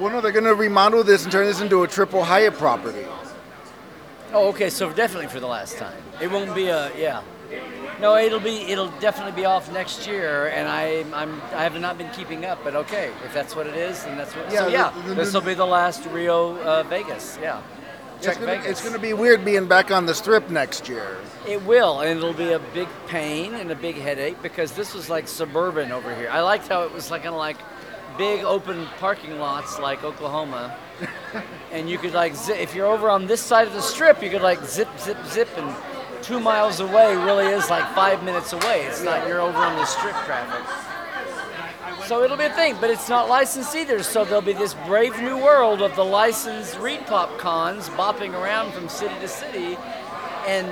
[0.00, 3.04] Well, no, they're going to remodel this and turn this into a triple Hyatt property.
[4.32, 4.70] Oh, okay.
[4.70, 6.02] So definitely for the last time.
[6.20, 7.22] It won't be a yeah.
[8.00, 11.98] No, it'll be it'll definitely be off next year, and I I'm I have not
[11.98, 14.52] been keeping up, but okay, if that's what it is, then that's what.
[14.52, 17.38] Yeah, so yeah, this will be the last Rio uh, Vegas.
[17.42, 17.60] Yeah,
[18.16, 18.66] It's check gonna, Vegas.
[18.70, 21.16] it's going to be weird being back on the strip next year.
[21.46, 25.08] It will, and it'll be a big pain and a big headache because this was
[25.08, 26.28] like suburban over here.
[26.30, 27.56] I liked how it was like kind of like
[28.18, 30.76] big open parking lots like Oklahoma,
[31.72, 34.30] and you could like zi- if you're over on this side of the strip, you
[34.30, 35.74] could like zip, zip, zip, and
[36.28, 38.82] two miles away really is like five minutes away.
[38.84, 40.62] It's not you're over on the strip traffic.
[42.06, 44.02] So it'll be a thing, but it's not licensed either.
[44.02, 48.90] So there'll be this brave new world of the licensed ReedPop cons bopping around from
[48.90, 49.78] city to city,
[50.46, 50.66] and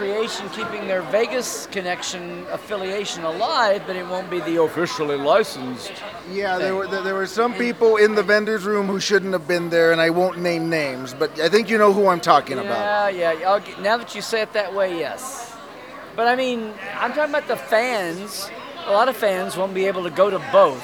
[0.00, 5.92] creation keeping their Vegas connection affiliation alive, but it won't be the officially licensed.
[6.32, 9.68] Yeah, there were there were some people in the vendors room who shouldn't have been
[9.68, 13.14] there, and I won't name names, but I think you know who I'm talking about.
[13.14, 13.82] Yeah, yeah.
[13.82, 15.54] Now that you say it that way, yes.
[16.16, 18.50] But I mean, I'm talking about the fans.
[18.86, 20.82] A lot of fans won't be able to go to both,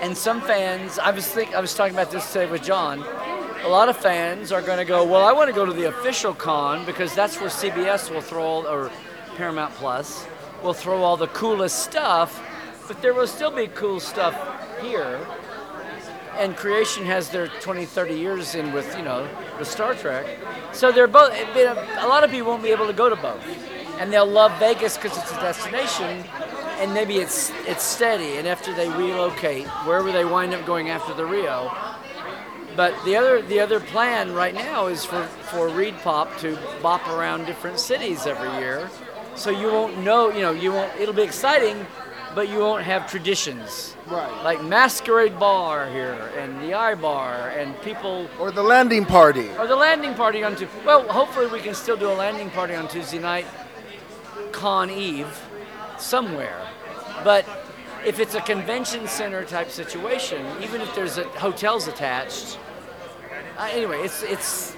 [0.00, 0.98] and some fans.
[0.98, 3.04] I was think I was talking about this today with John.
[3.62, 5.04] A lot of fans are going to go.
[5.04, 8.42] Well, I want to go to the official con because that's where CBS will throw
[8.42, 8.90] all, or
[9.36, 10.26] Paramount Plus
[10.62, 12.42] will throw all the coolest stuff.
[12.88, 14.34] But there will still be cool stuff
[14.80, 15.20] here
[16.38, 20.38] and creation has their 20 30 years in with you know with star trek
[20.72, 23.42] so they're both a lot of people won't be able to go to both
[23.98, 26.24] and they'll love vegas because it's a destination
[26.78, 31.12] and maybe it's it's steady and after they relocate wherever they wind up going after
[31.14, 31.70] the rio
[32.80, 35.22] but the other the other plan right now is for
[35.52, 38.88] for ReedPop to bop around different cities every year
[39.34, 41.76] so you won't know you know you won't it'll be exciting
[42.34, 44.32] but you won't have traditions Right.
[44.42, 49.48] like Masquerade Bar here and the iBar and people Or the landing party.
[49.58, 50.84] or the landing party on Tuesday.
[50.86, 53.46] Well, hopefully we can still do a landing party on Tuesday night.
[54.52, 55.32] Con Eve
[55.98, 56.60] somewhere.
[57.22, 57.44] But
[58.04, 62.58] if it's a convention center type situation, even if there's a, hotels attached,
[63.60, 64.76] uh, anyway, it's it's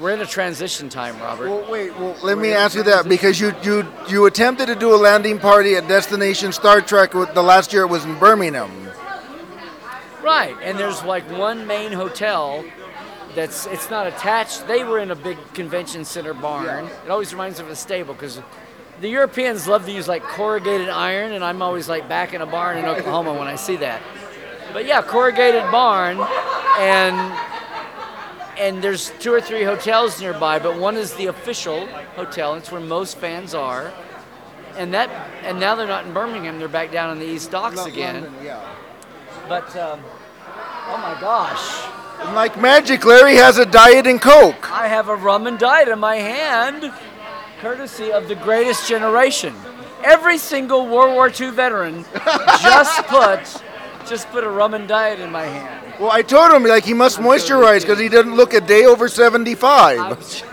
[0.00, 1.48] we're in a transition time, Robert.
[1.48, 1.96] Well, wait.
[1.96, 5.38] Well, let me ask you that because you you you attempted to do a landing
[5.38, 7.14] party at Destination Star Trek.
[7.14, 8.70] With the last year it was in Birmingham.
[10.22, 12.64] Right, and there's like one main hotel
[13.36, 14.66] that's it's not attached.
[14.66, 16.86] They were in a big convention center barn.
[17.04, 18.40] It always reminds me of a stable because
[19.00, 22.46] the Europeans love to use like corrugated iron, and I'm always like back in a
[22.46, 24.02] barn in Oklahoma when I see that.
[24.72, 26.18] But yeah, corrugated barn,
[26.80, 27.16] and
[28.58, 31.86] and there's two or three hotels nearby, but one is the official
[32.16, 32.54] hotel.
[32.54, 33.92] It's where most fans are,
[34.76, 35.10] and that
[35.42, 36.58] and now they're not in Birmingham.
[36.58, 38.32] They're back down in the East Docks again.
[38.42, 38.66] Yeah.
[39.48, 40.00] But um,
[40.88, 41.86] oh my gosh.
[42.20, 44.70] And like magic, Larry has a diet and Coke.
[44.72, 46.92] I have a rum and diet in my hand,
[47.60, 49.54] courtesy of the greatest generation.
[50.02, 52.04] Every single World War II veteran
[52.62, 53.62] just put
[54.08, 55.94] just put a rum and diet in my hand.
[56.00, 59.08] Well, I told him like he must moisturize because he doesn't look a day over
[59.08, 60.52] 75.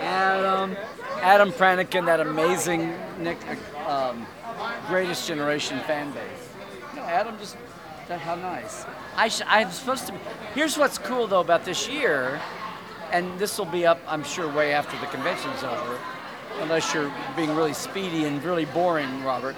[0.00, 0.76] Adam,
[1.20, 3.38] Adam Pranikin, that amazing Nick,
[3.86, 4.26] um,
[4.88, 6.22] greatest generation fan base.
[6.94, 7.56] No, Adam just,
[8.08, 8.84] that- how nice.
[9.16, 10.12] I sh- I'm supposed to.
[10.12, 10.18] Be,
[10.54, 12.40] here's what's cool though about this year,
[13.12, 15.98] and this will be up, I'm sure, way after the convention's over,
[16.60, 19.56] unless you're being really speedy and really boring, Robert.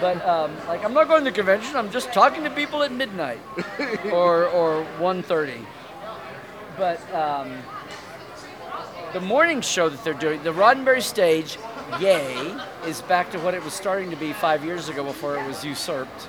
[0.00, 1.76] But um, like, I'm not going to the convention.
[1.76, 3.40] I'm just talking to people at midnight
[4.12, 5.64] or or 1:30.
[6.76, 7.52] But um,
[9.12, 11.58] the morning show that they're doing, the Roddenberry stage,
[12.00, 12.56] yay,
[12.86, 15.64] is back to what it was starting to be five years ago before it was
[15.64, 16.28] usurped.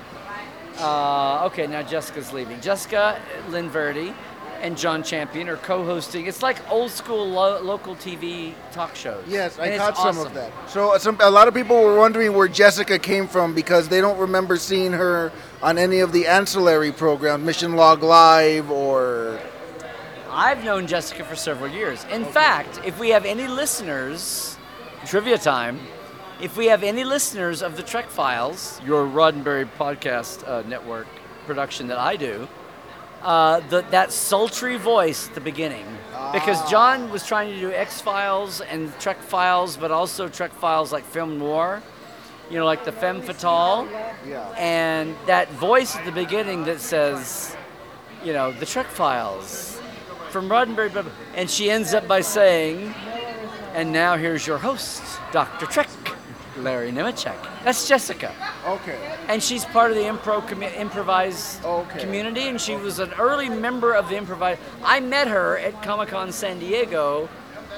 [0.78, 2.60] Uh, okay, now Jessica's leaving.
[2.60, 4.12] Jessica Lynn Verdi
[4.64, 6.26] and John Champion are co-hosting.
[6.26, 9.22] It's like old school lo- local TV talk shows.
[9.28, 10.26] Yes, I And caught some awesome.
[10.28, 10.50] of that.
[10.70, 14.00] So uh, some, a lot of people were wondering where Jessica came from because they
[14.00, 15.30] don't remember seeing her
[15.62, 19.38] on any of the ancillary programs, Mission Log Live or.
[20.30, 22.04] I've known Jessica for several years.
[22.10, 24.56] In fact, if we have any listeners,
[25.06, 25.78] trivia time,
[26.40, 31.06] if we have any listeners of the Trek Files, your Roddenberry podcast uh, network
[31.46, 32.48] production that I do,
[33.24, 35.86] uh, the, that sultry voice at the beginning,
[36.32, 40.92] because John was trying to do X Files and Trek Files, but also Trek Files
[40.92, 41.82] like film noir,
[42.50, 43.88] you know, like the Femme Fatale,
[44.26, 44.46] Yeah.
[44.58, 47.56] and that voice at the beginning that says,
[48.22, 49.80] you know, the Trek Files
[50.30, 52.94] from Roddenberry, and she ends up by saying,
[53.74, 55.02] and now here's your host,
[55.32, 55.66] Dr.
[55.66, 55.88] Trek,
[56.56, 57.36] Larry Nemecek.
[57.64, 58.32] That's Jessica.
[58.66, 59.16] Okay.
[59.28, 60.40] And she's part of the impro
[60.76, 62.00] improvised Okay.
[62.00, 64.60] community, and she was an early member of the improvised.
[64.84, 67.28] I met her at Comic Con San Diego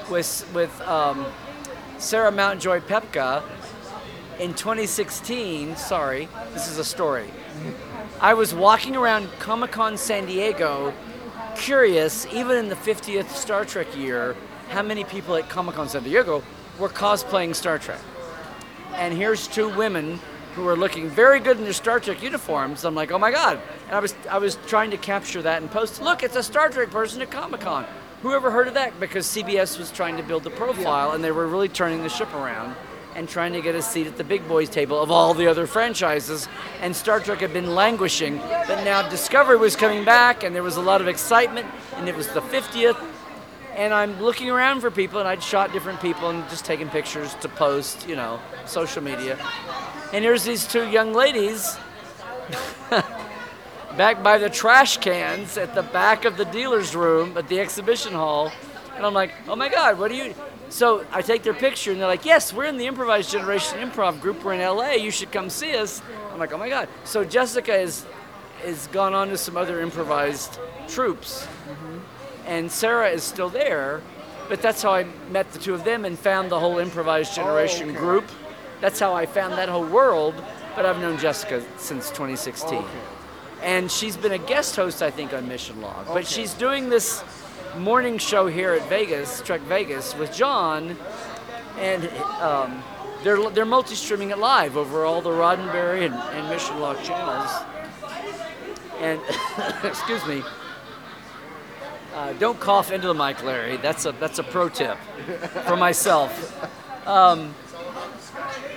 [0.09, 1.25] with with um,
[1.97, 3.43] Sarah Mountjoy Pepka
[4.39, 5.75] in 2016.
[5.75, 7.29] Sorry, this is a story.
[8.21, 10.93] I was walking around Comic Con San Diego,
[11.55, 14.35] curious, even in the 50th Star Trek year,
[14.69, 16.43] how many people at Comic Con San Diego
[16.79, 17.99] were cosplaying Star Trek
[18.97, 20.19] and here's two women
[20.55, 22.83] who are looking very good in their Star Trek uniforms.
[22.83, 23.61] I'm like, oh my god!
[23.85, 26.01] And I was I was trying to capture that and post.
[26.01, 27.85] Look, it's a Star Trek person at Comic Con.
[28.23, 28.99] Who ever heard of that?
[28.99, 32.33] Because CBS was trying to build the profile, and they were really turning the ship
[32.33, 32.75] around
[33.15, 35.67] and trying to get a seat at the big boys table of all the other
[35.67, 36.47] franchises.
[36.81, 40.77] And Star Trek had been languishing, but now Discovery was coming back, and there was
[40.77, 42.99] a lot of excitement, and it was the 50th
[43.77, 47.35] and I'm looking around for people, and I'd shot different people and just taking pictures
[47.35, 49.37] to post, you know, social media.
[50.11, 51.77] And here's these two young ladies
[53.97, 58.13] back by the trash cans at the back of the dealer's room at the exhibition
[58.13, 58.51] hall.
[58.95, 60.33] And I'm like, oh my God, what are you?
[60.69, 64.19] So I take their picture, and they're like, yes, we're in the Improvised Generation Improv
[64.21, 64.43] group.
[64.43, 64.93] We're in LA.
[64.93, 66.01] You should come see us.
[66.33, 66.89] I'm like, oh my God.
[67.03, 68.07] So Jessica is,
[68.65, 71.47] is gone on to some other improvised troops
[72.47, 74.01] and Sarah is still there.
[74.49, 77.89] But that's how I met the two of them and found the whole improvised generation
[77.89, 77.99] okay.
[77.99, 78.25] group.
[78.79, 80.35] That's how I found that whole world.
[80.75, 82.85] But I've known Jessica since 2016,
[83.63, 86.05] and she's been a guest host, I think, on Mission Log.
[86.05, 87.23] But she's doing this
[87.79, 90.95] morning show here at Vegas, Trek Vegas, with John,
[91.79, 92.07] and
[92.39, 92.83] um,
[93.23, 97.51] they're they're multi-streaming it live over all the Roddenberry and, and Mission Log channels.
[98.99, 99.19] And
[99.83, 100.43] excuse me.
[102.17, 103.77] Uh, don't cough into the mic, Larry.
[103.77, 104.97] That's a that's a pro tip
[105.67, 106.33] for myself.
[107.05, 107.53] Um,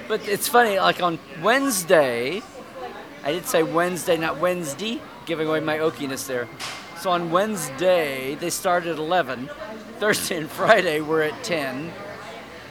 [0.08, 0.78] but it's funny.
[0.78, 2.42] Like on Wednesday,
[3.24, 6.48] I did say Wednesday, not Wednesday, giving away my oakiness there.
[6.98, 9.48] So on Wednesday they started at 11.
[10.00, 11.90] Thursday and Friday we're at 10,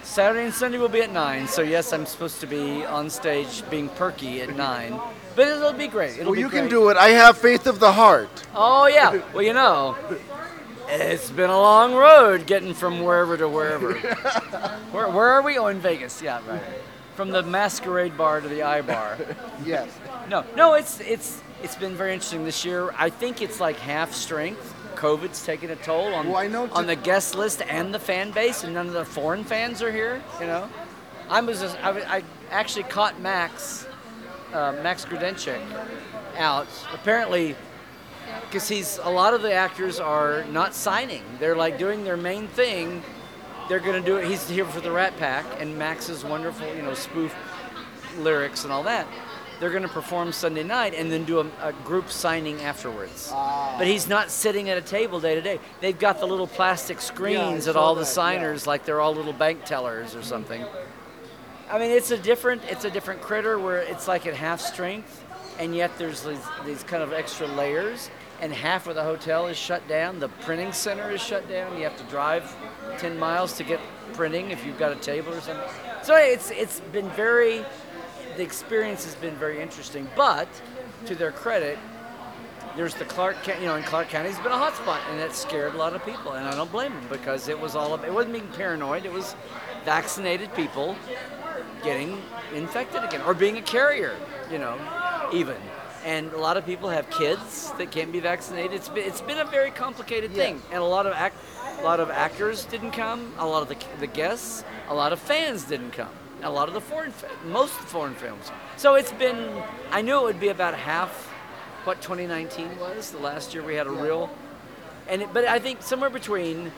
[0.03, 1.47] Saturday and Sunday will be at nine.
[1.47, 4.99] So yes, I'm supposed to be on stage being perky at nine.
[5.36, 6.11] But it'll be great.
[6.20, 6.97] It'll Well, be you can do it.
[6.97, 8.45] I have faith of the heart.
[8.53, 9.20] Oh yeah.
[9.34, 9.95] Well, you know,
[10.89, 13.93] it's been a long road getting from wherever to wherever.
[14.91, 15.57] where, where are we?
[15.57, 16.21] Oh, in Vegas.
[16.21, 16.61] Yeah, right.
[17.15, 19.35] From the Masquerade Bar to the iBar.
[19.65, 19.89] Yes.
[20.29, 22.93] No, no, it's it's it's been very interesting this year.
[22.97, 24.73] I think it's like half strength.
[24.95, 28.63] COVID's taken a toll on Well, know on the guest list and the fan base,
[28.63, 30.21] and none of the foreign fans are here.
[30.39, 30.69] You know,
[31.29, 33.85] I was just, I, I actually caught Max
[34.53, 35.61] uh, Max Grodenchik
[36.37, 37.55] out apparently
[38.41, 41.23] because he's a lot of the actors are not signing.
[41.39, 43.03] They're like doing their main thing.
[43.67, 44.27] They're gonna do it.
[44.27, 47.36] He's here for the Rat Pack and Max's wonderful, you know, spoof
[48.17, 49.07] lyrics and all that.
[49.59, 53.30] They're gonna perform Sunday night and then do a, a group signing afterwards.
[53.34, 53.75] Ah.
[53.77, 55.59] But he's not sitting at a table day to day.
[55.82, 58.13] They've got the little plastic screens at saw all the that, yeah.
[58.13, 60.65] signers, like they're all little bank tellers or something.
[61.69, 65.23] I mean, it's a different it's a different critter where it's like at half strength,
[65.59, 68.09] and yet there's these, these kind of extra layers.
[68.41, 70.19] And half of the hotel is shut down.
[70.19, 71.77] The printing center is shut down.
[71.77, 72.55] You have to drive
[72.99, 73.79] 10 miles to get
[74.13, 75.69] printing if you've got a table or something.
[76.03, 77.65] So it's it's been very
[78.39, 80.07] the experience has been very interesting.
[80.15, 80.47] But
[81.05, 81.77] to their credit,
[82.77, 85.35] there's the Clark, County, you know, and Clark County's been a hot spot, and that
[85.35, 88.05] scared a lot of people, and I don't blame them because it was all of,
[88.05, 89.05] it wasn't being paranoid.
[89.05, 89.35] It was
[89.83, 90.95] vaccinated people
[91.83, 92.21] getting
[92.53, 94.15] infected again or being a carrier,
[94.49, 94.77] you know,
[95.33, 95.57] even.
[96.06, 98.74] And a lot of people have kids that can't be vaccinated.
[98.74, 101.36] It's been, it's been a very complicated thing, and a lot of act,
[101.80, 103.34] a lot of actors didn't come.
[103.38, 106.10] A lot of the, the guests, a lot of fans didn't come.
[106.41, 107.14] A lot of the foreign,
[107.47, 108.50] most foreign films.
[108.78, 109.62] So it's been.
[109.91, 111.28] I knew it would be about half
[111.84, 113.12] what 2019 was.
[113.12, 114.30] The last year we had a real,
[115.10, 116.72] and it, but I think somewhere between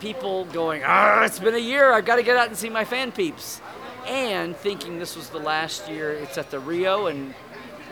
[0.00, 2.84] people going, ah, it's been a year, I've got to get out and see my
[2.84, 3.60] fan peeps,
[4.06, 7.34] and thinking this was the last year it's at the Rio and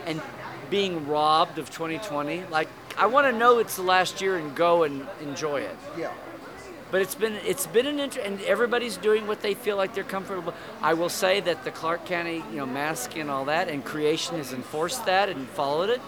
[0.07, 0.23] and
[0.71, 2.45] being robbed of 2020.
[2.51, 5.77] Like I want to know it's the last year and go and enjoy it.
[5.99, 6.13] Yeah.
[6.91, 10.05] But it's been it's been an inter- and everybody's doing what they feel like they're
[10.05, 10.55] comfortable.
[10.81, 14.37] I will say that the Clark County, you know, mask and all that, and creation
[14.37, 16.01] has enforced that and followed it.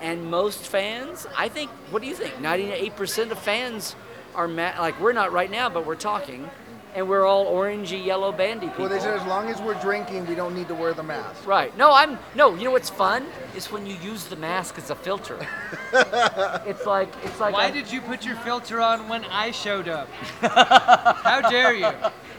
[0.00, 2.34] And most fans, I think, what do you think?
[2.34, 3.94] 98% of fans
[4.34, 6.50] are ma- like we're not right now, but we're talking,
[6.94, 8.84] and we're all orangey yellow bandy people.
[8.84, 11.46] Well, they said as long as we're drinking, we don't need to wear the mask.
[11.46, 11.76] Right.
[11.76, 12.54] No, I'm no.
[12.54, 13.26] You know what's fun
[13.56, 15.38] is when you use the mask as a filter.
[15.92, 19.88] it's like it's like Why I- did you put your filter on when I showed
[19.88, 20.08] up?
[20.40, 21.88] How dare you?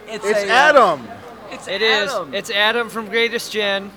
[0.08, 1.08] it's, It's a, uh, Adam.
[1.52, 2.10] it's It is.
[2.12, 2.34] Adam.
[2.34, 3.92] It's Adam from Greatest Gen.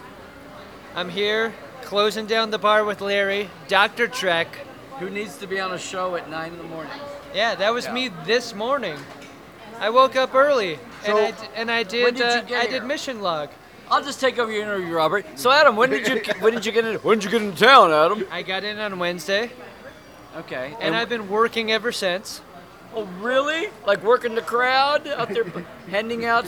[0.95, 1.53] I'm here
[1.83, 4.09] closing down the bar with Larry, Dr.
[4.09, 4.49] Trek.
[4.99, 6.93] who needs to be on a show at nine in the morning.
[7.35, 8.97] Yeah, that was me this morning.
[9.81, 12.85] I woke up early So- and I d- and I did, did uh, I did
[12.85, 13.51] mission log.
[13.91, 15.25] I'll just take over your interview, Robert.
[15.37, 16.97] So, Adam, when did you when did you get in?
[16.97, 18.27] When did you get into town, Adam?
[18.31, 19.51] I got in on Wednesday
[20.37, 20.77] Okay.
[20.81, 22.43] and I've been working ever since.
[22.95, 23.69] Oh, really?
[23.87, 25.45] Like working the crowd out there,
[25.91, 26.47] handing out.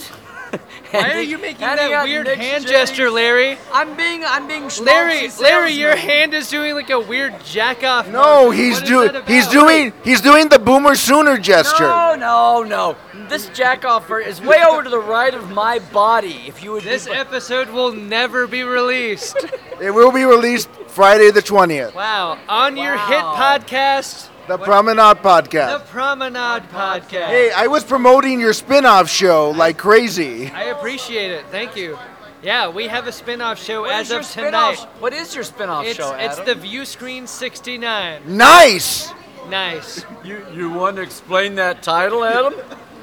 [0.90, 2.70] Why are you making that weird hand J's?
[2.70, 3.56] gesture, Larry?
[3.72, 8.08] I'm being I'm being Larry, Larry, your hand is doing like a weird jack off.
[8.08, 11.84] No, he's doing he's doing he's doing the boomer sooner gesture.
[11.84, 12.96] No, no, no.
[13.28, 16.42] This jack offer is way over to the right of my body.
[16.46, 16.82] If you would.
[16.82, 19.36] This be, episode will never be released.
[19.80, 21.94] It will be released Friday the 20th.
[21.94, 22.38] wow.
[22.48, 25.78] On your hit podcast, The Promenade Podcast.
[25.78, 27.28] the Promenade Podcast.
[27.28, 30.48] Hey, I was promoting your spin-off show like crazy.
[30.50, 31.44] I appreciate it.
[31.52, 31.96] Thank you.
[32.42, 34.74] Yeah, we have a spin-off show what as is your of spin-off?
[34.74, 34.88] tonight.
[35.00, 36.46] What is your spin-off It's show, it's Adam?
[36.46, 38.22] the View Screen 69.
[38.26, 39.12] Nice.
[39.48, 40.04] Nice.
[40.24, 42.54] You you want to explain that title, Adam?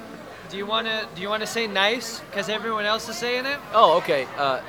[0.49, 3.45] Do you want to do you want to say nice cuz everyone else is saying
[3.45, 3.57] it?
[3.73, 4.27] oh, okay.
[4.37, 4.59] Uh,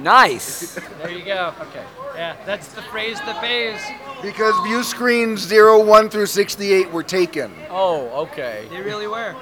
[0.00, 0.74] nice.
[0.98, 1.52] There you go.
[1.60, 1.84] Okay.
[2.14, 3.80] Yeah, that's the phrase the phase.
[4.22, 7.52] Because view screens 01 through 68 were taken.
[7.70, 8.66] Oh, okay.
[8.70, 9.34] They really were.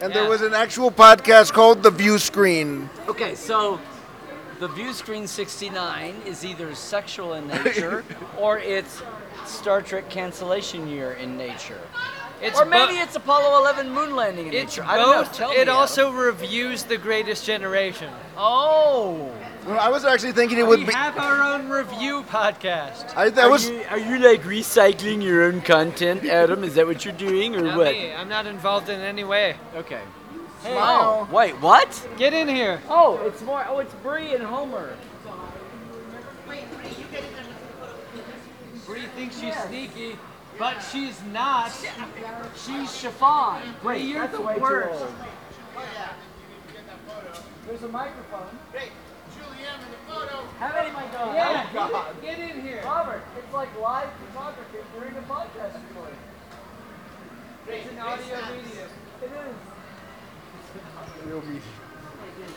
[0.00, 0.20] And Yeah.
[0.20, 2.88] there was an actual podcast called The View Screen.
[3.08, 3.80] Okay, so
[4.60, 8.04] the view screen 69 is either sexual in nature
[8.38, 9.02] or it's
[9.46, 11.80] Star Trek cancellation year in nature.
[12.40, 14.88] It's or maybe bo- it's Apollo 11 moon landing in it's nature.
[14.88, 15.22] I don't know.
[15.24, 15.32] both.
[15.36, 15.76] Tell it me, Adam.
[15.76, 18.12] also reviews the Greatest Generation.
[18.36, 19.32] Oh.
[19.66, 20.92] Well, I was actually thinking it would we be.
[20.92, 23.14] have our own review podcast.
[23.16, 23.68] I, that Are was.
[23.68, 26.62] you, are you like recycling your own content, Adam?
[26.64, 27.92] Is that what you're doing, or Not what?
[27.92, 28.12] me.
[28.12, 29.56] I'm not involved in any way.
[29.74, 30.00] Okay.
[30.62, 32.08] Hey, Oh, wait, what?
[32.18, 32.80] get in here.
[32.88, 33.64] Oh, it's more.
[33.68, 34.96] Oh, it's Bree and Homer.
[38.86, 40.16] Bree thinks she's sneaky,
[40.58, 41.70] but she's not.
[42.56, 43.74] She's chiffon.
[43.84, 44.98] Wait, You're that's the way worst.
[44.98, 45.14] too old.
[47.66, 48.48] There's a microphone.
[48.72, 48.88] Hey,
[49.36, 50.42] Julianne in the photo.
[50.58, 51.34] Have it, my God.
[51.34, 52.22] Yeah, oh, God.
[52.22, 52.80] Get, in here.
[52.84, 56.18] Robert, it's like live photography during a podcast recording.
[57.68, 58.88] It's an audio medium.
[59.22, 59.54] It is.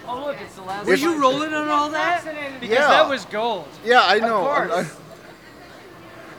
[0.08, 0.88] Oh, look, it's the last one.
[0.88, 2.24] Were you rolling on all that?
[2.60, 2.88] Because Yeah.
[2.88, 3.68] that was gold.
[3.84, 4.86] Yeah, I know.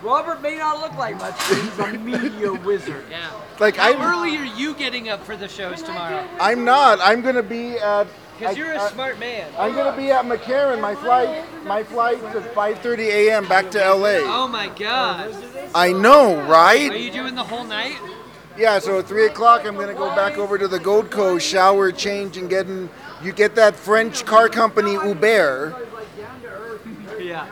[0.02, 0.20] Course.
[0.20, 3.04] I'm- Robert may not look like much, but he's a media wizard.
[3.10, 3.30] Yeah.
[3.58, 6.26] like How I'm, early are you getting up for the shows tomorrow?
[6.40, 6.98] I'm not.
[7.00, 8.06] I'm gonna be at.
[8.38, 9.50] Because I- you're a I- smart man.
[9.58, 10.80] I'm gonna be at McCarran.
[10.80, 13.46] My flight, my flight's at 5:30 a.m.
[13.48, 14.18] back to LA.
[14.22, 15.34] Oh my god.
[15.74, 16.88] I know, right?
[16.90, 17.00] Are right?
[17.00, 17.96] you doing the whole night?
[18.58, 18.78] Yeah.
[18.80, 22.36] So at three o'clock, I'm gonna go back over to the Gold Coast, shower, change,
[22.36, 22.90] and get in.
[23.22, 25.76] You get that French car company Uber.
[27.20, 27.46] Yeah.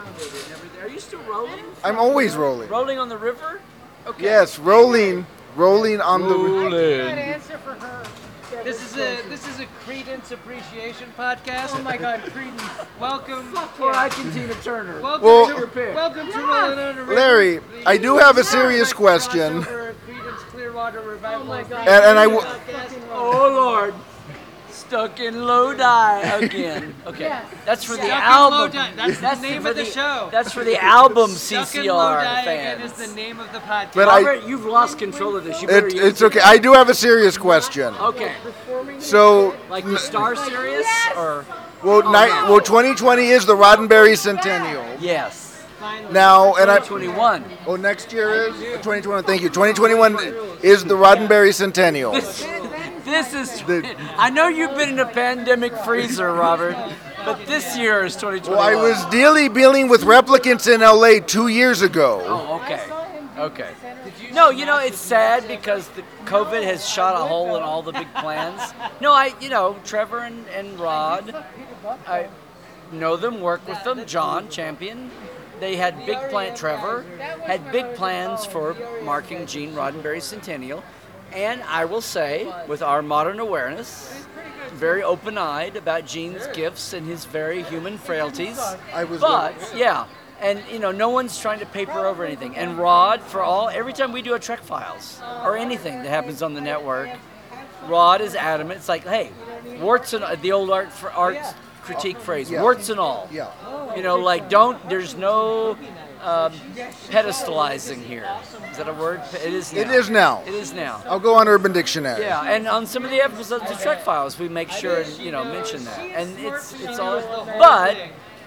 [0.82, 1.64] Are you still rolling?
[1.82, 2.68] I'm always rolling.
[2.68, 3.60] Rolling on the river?
[4.06, 4.24] Okay.
[4.24, 5.26] Yes, rolling,
[5.56, 7.10] rolling on the.
[7.10, 8.06] answer for her.
[8.64, 11.70] This is a this is a Creedence appreciation podcast.
[11.78, 12.86] Oh my God, Creedence.
[12.98, 13.54] Welcome.
[13.80, 15.00] Or I can Tina Turner.
[15.00, 17.14] Welcome Well- to welcome to Rolling on the River.
[17.14, 19.62] Larry, I do have a serious question.
[19.62, 21.42] Crossover Creedence Clearwater Revival.
[21.42, 21.86] Oh my God.
[21.88, 22.24] And, and I.
[22.24, 22.46] w-
[23.12, 23.59] Oh Lord.
[24.90, 26.94] Stuck in Lodi again.
[27.06, 27.20] Okay.
[27.20, 27.46] Yes.
[27.64, 28.58] That's for the Stuck in album.
[28.74, 28.96] Lodi.
[28.96, 30.28] That's the name for of the show.
[30.32, 33.94] That's for the album Stuck in CCR Lodi again is the name of the podcast.
[33.94, 35.62] But I- Robert, you've lost control of this.
[35.62, 36.24] You better It, use it's it.
[36.26, 36.40] okay.
[36.42, 37.94] I do have a serious question.
[38.00, 38.32] Okay.
[38.98, 40.86] So, Like the Star Series
[41.16, 41.44] or
[41.84, 44.84] well, oh, ni- well, 2020 is the Roddenberry Centennial.
[44.98, 45.46] yes.
[46.10, 46.78] Now, and I.
[46.80, 47.44] 21.
[47.66, 49.22] Oh, next year is 2021.
[49.24, 49.48] Thank you.
[49.48, 50.18] 2021
[50.62, 52.12] is the Roddenberry Centennial.
[53.10, 53.62] This is.
[53.62, 56.76] The- I know you've been in a pandemic freezer, Robert,
[57.24, 58.56] but this year is 2021.
[58.56, 62.22] Well, I was dealy dealing with replicants in LA two years ago.
[62.26, 62.80] Oh, okay.
[63.36, 63.70] Okay.
[64.32, 67.92] No, you know it's sad because the COVID has shot a hole in all the
[67.92, 68.60] big plans.
[69.00, 71.34] No, I, you know, Trevor and, and Rod,
[72.06, 72.28] I
[72.92, 74.04] know them, work with them.
[74.04, 75.10] John Champion,
[75.58, 76.54] they had big plan.
[76.54, 77.04] Trevor
[77.46, 80.84] had big plans for marking Gene Roddenberry's centennial,
[81.32, 84.26] and I will say, with our modern awareness,
[84.72, 88.58] very open-eyed about Gene's gifts and his very human frailties.
[88.92, 90.06] I was But yeah,
[90.40, 92.56] and you know, no one's trying to paper over anything.
[92.56, 96.42] And Rod, for all, every time we do a Trek Files or anything that happens
[96.42, 97.10] on the network,
[97.86, 98.78] Rod is adamant.
[98.78, 99.30] It's like, hey,
[99.80, 101.38] warts and the old art for art
[101.82, 103.28] critique phrase, warts and all.
[103.32, 103.50] Yeah.
[103.96, 104.88] You know, like don't.
[104.88, 105.76] There's no
[106.22, 106.52] um,
[107.08, 108.28] pedestalizing here.
[108.70, 109.20] Is that a word?
[109.34, 109.72] It is.
[109.72, 109.80] Now.
[109.80, 110.42] It is now.
[110.46, 111.02] It is now.
[111.06, 112.22] I'll go on Urban Dictionary.
[112.22, 115.32] Yeah, and on some of the episodes of Trek Files, we make sure and you
[115.32, 117.20] know mention that, and it's it's all.
[117.58, 117.96] But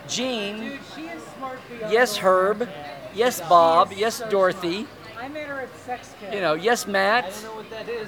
[0.07, 0.79] Gene,
[1.89, 2.69] yes Herb,
[3.13, 4.87] yes Bob, yes Dorothy,
[5.23, 7.33] I met her at Sex you know, yes Matt,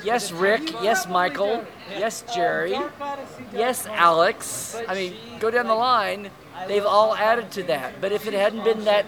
[0.04, 2.78] yes Rick, yes Michael, yes Jerry,
[3.54, 4.76] yes Alex.
[4.88, 6.30] I mean, go down the line.
[6.68, 8.02] They've all added to that.
[8.02, 9.06] But if it hadn't been that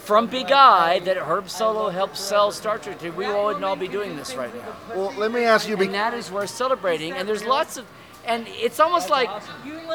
[0.00, 4.16] frumpy guy that Herb Solow helped sell Star Trek to, we wouldn't all be doing
[4.16, 4.76] this right now.
[4.94, 5.76] Well, let me ask you.
[5.76, 7.12] And that is worth celebrating.
[7.12, 7.86] And there's lots of,
[8.24, 9.28] and it's almost like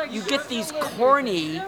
[0.10, 1.62] you get these corny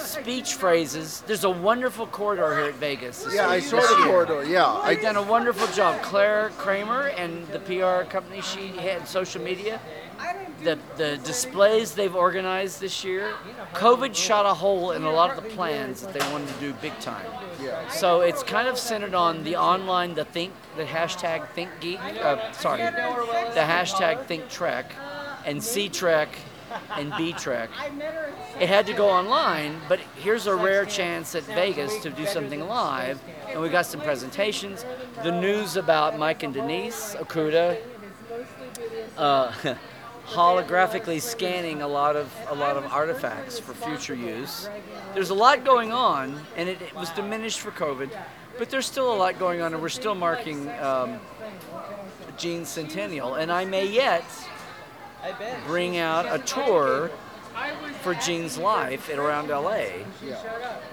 [0.00, 1.22] speech phrases.
[1.26, 3.24] There's a wonderful corridor here at Vegas.
[3.24, 4.06] this Yeah, I saw this the year.
[4.06, 4.44] corridor.
[4.44, 6.00] Yeah, I, They've done a wonderful job.
[6.02, 9.80] Claire Kramer and the PR company she had, social media,
[10.64, 13.34] the the displays they've organized this year.
[13.74, 16.72] COVID shot a hole in a lot of the plans that they wanted to do
[16.82, 17.26] big time.
[17.62, 17.88] Yeah.
[17.88, 22.00] So it's kind of centered on the online, the think, the hashtag Think Geek.
[22.00, 24.92] Uh, sorry, the hashtag Think Trek,
[25.44, 26.28] and C Trek,
[26.96, 27.70] and B Trek.
[28.60, 32.60] It had to go online, but here's a rare chance at Vegas to do something
[32.66, 34.84] live, and we got some presentations.
[35.22, 37.78] The news about Mike and Denise Okuda,
[39.16, 39.52] uh,
[40.26, 44.68] holographically scanning a lot of a lot of artifacts for future use.
[45.14, 48.10] There's a lot going on, and it, it was diminished for COVID,
[48.58, 51.18] but there's still a lot going on, and we're still marking um,
[52.36, 53.34] Gene's centennial.
[53.34, 54.24] And I may yet
[55.66, 57.10] bring out a tour
[58.02, 60.04] for Gene's life at around LA.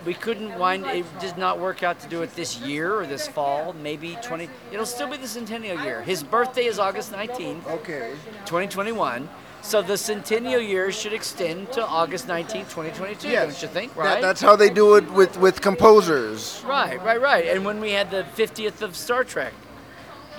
[0.06, 3.28] We couldn't wind it did not work out to do it this year or this
[3.28, 6.02] fall, maybe 20 it'll still be the centennial year.
[6.02, 8.14] His birthday is August 19th, okay.
[8.46, 9.30] 2021.
[9.62, 13.46] So the centennial year should extend to August 19th, 2022, Yes.
[13.46, 13.96] don't you think?
[13.96, 16.62] That- that's how they do it with with composers.
[16.66, 17.46] Right, right, right.
[17.48, 19.54] And when we had the 50th of Star Trek,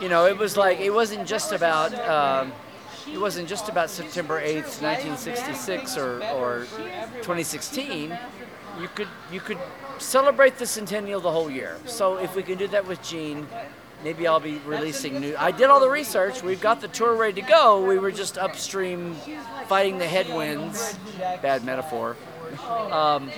[0.01, 2.53] you know, it was like it wasn't just about um,
[3.13, 6.67] it wasn't just about September 8th, 1966 or, or
[7.23, 8.17] 2016.
[8.81, 9.59] You could you could
[9.99, 11.77] celebrate the centennial the whole year.
[11.87, 13.47] So if we can do that with Gene,
[14.05, 15.35] maybe I'll be releasing new.
[15.39, 16.43] I did all the research.
[16.43, 17.85] We've got the tour ready to go.
[17.87, 19.15] We were just upstream
[19.67, 20.99] fighting the headwinds.
[21.43, 22.17] Bad metaphor.
[22.69, 23.31] Um,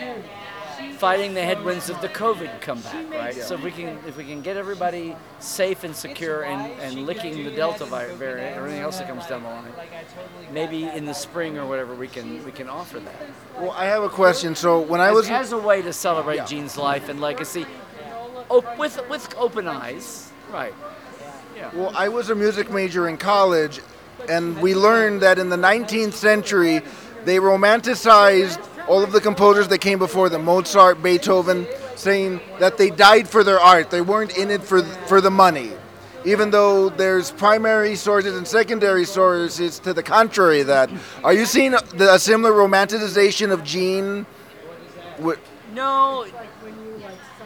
[0.98, 3.34] fighting the headwinds of the COVID comeback, right?
[3.34, 7.44] So if we can if we can get everybody safe and secure and, and licking
[7.44, 9.72] the Delta variant or anything else that comes down the line,
[10.52, 13.14] maybe in the spring or whatever we can we can offer that
[13.56, 14.54] Well, I have a question.
[14.54, 16.44] So when I as, was as a way to celebrate Yeah.
[16.46, 17.66] Gene's life and legacy,
[18.48, 20.74] op- with with open eyes, right?
[21.74, 23.80] Well, I was a music major in college,
[24.28, 26.82] and we learned that in the 19th century,
[27.24, 31.66] they romanticized all of the composers that came before them, Mozart, Beethoven,
[31.96, 33.90] saying that they died for their art.
[33.90, 35.72] They weren't in it for for the money.
[36.24, 40.90] Even though there's primary sources and secondary sources to the contrary that.
[41.22, 44.26] Are you seeing a, a similar romanticization of Gene?
[45.22, 45.38] Wh-
[45.74, 46.26] No,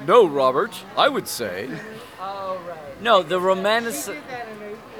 [0.06, 0.72] no, Robert.
[0.96, 1.68] I would say.
[3.00, 4.16] No, the romantic.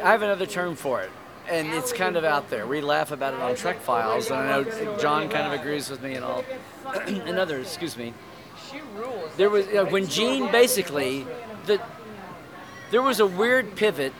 [0.03, 1.11] I have another term for it,
[1.53, 2.67] and it's kind of out there.
[2.67, 6.03] We laugh about it on Trek Files, and I know John kind of agrees with
[6.03, 6.45] me and all,
[7.07, 7.67] and others.
[7.67, 8.15] Excuse me.
[9.37, 11.27] There was when Gene basically
[11.67, 11.81] the
[12.91, 14.13] there was a weird pivot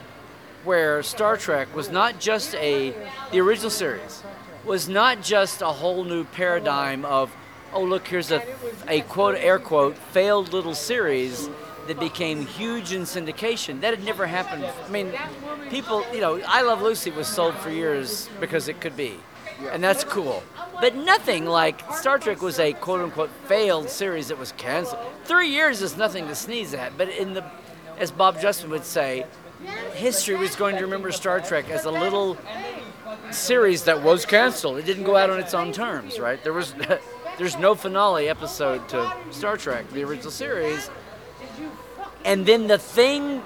[0.63, 2.93] where Star Trek was not just a
[3.31, 4.23] the original series
[4.63, 7.35] was not just a whole new paradigm of
[7.73, 8.43] oh look here's a
[8.87, 11.49] a quote air quote failed little series
[11.87, 15.11] that became huge in syndication that had never happened I mean
[15.69, 19.15] people you know I Love Lucy was sold for years because it could be
[19.71, 20.43] and that's cool
[20.81, 25.49] but nothing like Star Trek was a quote unquote failed series that was canceled three
[25.49, 27.43] years is nothing to sneeze at but in the
[27.97, 29.25] as Bob Justman would say
[29.93, 32.37] history was going to remember Star Trek as a little
[33.31, 34.77] series that was canceled.
[34.77, 36.43] It didn't go out on its own terms, right?
[36.43, 36.73] There was
[37.37, 40.89] there's no finale episode to Star Trek, the original series.
[42.25, 43.41] And then the thing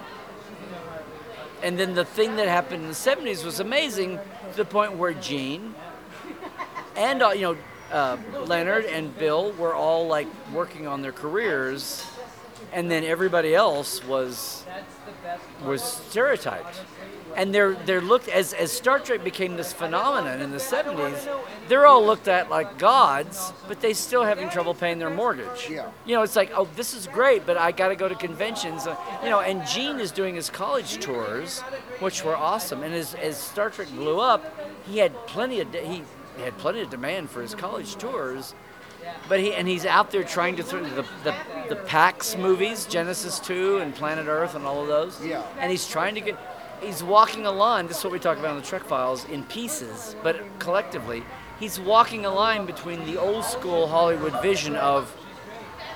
[1.64, 4.20] and then the thing that happened in the 70s was amazing
[4.52, 5.74] to the point where Gene
[6.96, 7.58] and uh, you know
[7.92, 12.06] uh, Leonard and Bill were all like working on their careers
[12.74, 14.66] and then everybody else was
[15.64, 16.82] was stereotyped.
[17.38, 21.30] And they're they're looked as as Star Trek became this phenomenon in the 70s,
[21.68, 25.70] they're all looked at like gods, but they still having trouble paying their mortgage.
[25.70, 25.92] Yeah.
[26.06, 28.88] You know, it's like, oh, this is great, but I got to go to conventions.
[28.88, 31.60] Uh, you know, and Gene is doing his college tours,
[32.00, 32.82] which were awesome.
[32.82, 34.44] And as, as Star Trek blew up,
[34.88, 36.04] he had plenty of de- he
[36.42, 38.56] had plenty of demand for his college tours.
[39.30, 41.36] But he and he's out there trying to throw the, the
[41.70, 45.24] the Pax movies, Genesis 2 and Planet Earth and all of those.
[45.24, 45.44] Yeah.
[45.60, 46.38] And he's trying to get
[46.82, 49.44] he's walking a line, this is what we talk about in the Trek Files, in
[49.46, 51.24] pieces, but collectively.
[51.60, 55.16] He's walking a line between the old school Hollywood vision of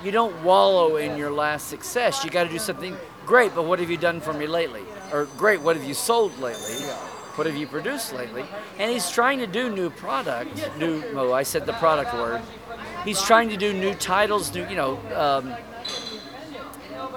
[0.04, 2.24] you don't wallow in your last success.
[2.24, 4.82] You got to do something great, but what have you done for me lately?
[5.12, 6.76] Or great, what have you sold lately?
[7.36, 8.44] What have you produced lately?
[8.80, 11.04] And he's trying to do new product, new.
[11.16, 12.42] Oh, I said the product word.
[13.06, 15.56] He's trying to do new titles, new, you know, um,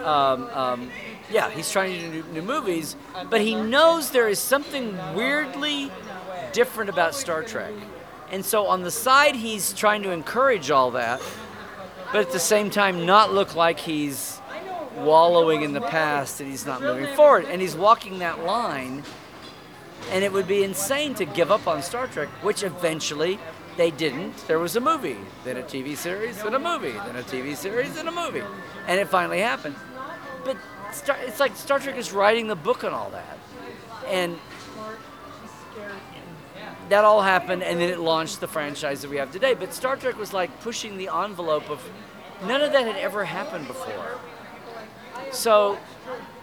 [0.05, 0.91] um, um,
[1.31, 2.97] yeah, he's trying to do new, movies,
[3.31, 5.91] but he knows there is something weirdly
[6.53, 7.73] different about Star Trek.
[8.31, 11.23] And so on the side, he's trying to encourage all that,
[12.13, 14.41] but at the same time, not look like he's
[14.97, 17.47] wallowing in the past and he's not moving forward.
[17.47, 19.03] And he's walking that line,
[20.11, 23.39] and it would be insane to give up on Star Trek, which eventually
[23.77, 24.47] they didn't.
[24.47, 27.95] There was a movie, then a TV series, then a movie, then a TV series,
[27.95, 28.43] then a movie.
[28.87, 29.77] And it finally happened.
[30.45, 30.57] But
[30.95, 33.39] Star, it's like Star Trek is writing the book and all that.
[34.09, 34.39] And
[36.89, 39.55] that all happened, and then it launched the franchise that we have today.
[39.55, 41.83] But Star Trek was like pushing the envelope of
[42.47, 44.19] none of that had ever happened before.
[45.33, 45.79] So,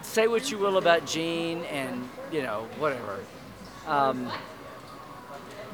[0.01, 3.19] say what you will about Gene and you know whatever.
[3.87, 4.31] Um,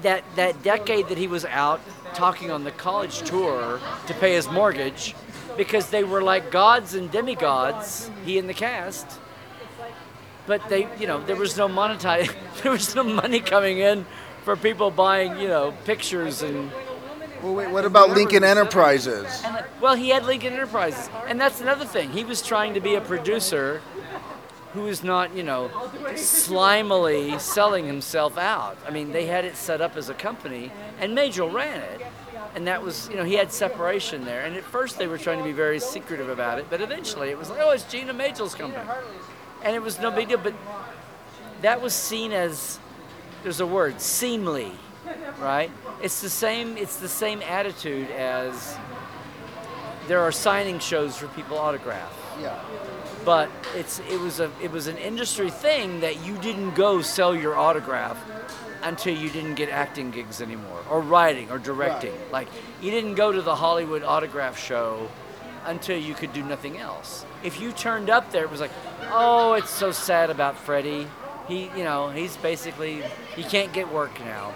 [0.01, 1.81] that that decade that he was out
[2.13, 5.15] talking on the college tour to pay his mortgage,
[5.57, 9.19] because they were like gods and demigods, he and the cast.
[10.45, 12.33] But they, you know, there was no monetize,
[12.63, 14.05] there was no money coming in
[14.43, 16.71] for people buying, you know, pictures and.
[17.43, 19.43] Well, wait, what about Lincoln Enterprises?
[19.45, 22.09] And, well, he had Lincoln Enterprises, and that's another thing.
[22.09, 23.81] He was trying to be a producer
[24.73, 25.69] who was not, you know,
[26.13, 28.77] slimily selling himself out.
[28.87, 32.01] I mean, they had it set up as a company, and Majel ran it,
[32.55, 34.41] and that was, you know, he had separation there.
[34.45, 37.37] And at first, they were trying to be very secretive about it, but eventually, it
[37.37, 38.83] was like, oh, it's Gina Majel's company,
[39.63, 40.37] and it was no big deal.
[40.37, 40.53] But
[41.61, 42.79] that was seen as,
[43.43, 44.71] there's a word, seemly,
[45.39, 45.71] right?
[46.01, 46.77] It's the same.
[46.77, 48.77] It's the same attitude as
[50.07, 52.13] there are signing shows for people autograph.
[52.39, 52.59] Yeah.
[53.25, 57.35] but it's it was a it was an industry thing that you didn't go sell
[57.35, 58.17] your autograph
[58.83, 62.13] until you didn't get acting gigs anymore or writing or directing.
[62.31, 62.47] Like
[62.81, 65.09] you didn't go to the Hollywood autograph show
[65.65, 67.25] until you could do nothing else.
[67.43, 68.71] If you turned up there, it was like,
[69.11, 71.07] oh, it's so sad about Freddie.
[71.47, 73.03] He, you know, he's basically
[73.35, 74.53] he can't get work now.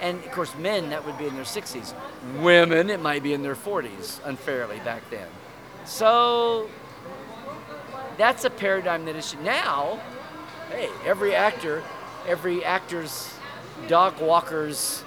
[0.00, 1.94] And of course, men that would be in their 60s.
[2.40, 5.28] Women, it might be in their 40s, unfairly back then.
[5.84, 6.68] So
[8.16, 10.00] that's a paradigm that is now.
[10.70, 11.82] Hey, every actor,
[12.26, 13.33] every actor's
[13.88, 15.04] dog walker's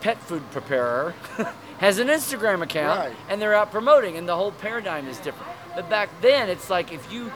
[0.00, 1.14] pet food preparer
[1.78, 3.16] has an Instagram account Right.
[3.28, 5.52] and they're out promoting and the whole paradigm is different.
[5.74, 7.32] But back then it's like if you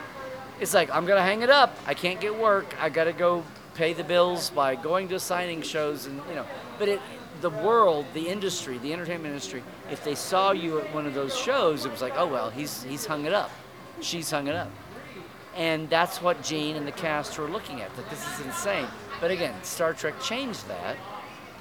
[0.60, 1.76] it's like I'm gonna hang it up.
[1.86, 2.74] I can't get work.
[2.80, 3.42] I gotta go
[3.74, 6.46] pay the bills by going to signing shows and you know
[6.78, 7.00] but it
[7.40, 11.34] the world, the industry, the entertainment industry, if they saw you at one of those
[11.34, 13.50] shows, it was like, oh well, he's he's hung it up.
[14.02, 14.70] She's hung it up.
[15.60, 18.86] And that's what Gene and the cast were looking at, that this is insane.
[19.20, 20.96] But again, Star Trek changed that,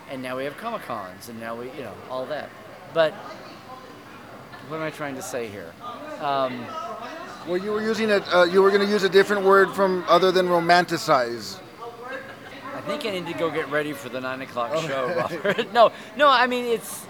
[0.10, 2.50] and now we have Comic Cons, and now we, you know, all that.
[2.94, 3.14] But
[4.70, 5.74] what am I trying to say here?
[6.22, 6.66] Um,
[7.46, 8.24] Well, you were using it.
[8.34, 11.60] Uh, you were going to use a different word from other than romanticize.
[12.74, 15.74] I think I need to go get ready for the nine o'clock show, Robert.
[15.74, 17.06] no, no, I mean it's,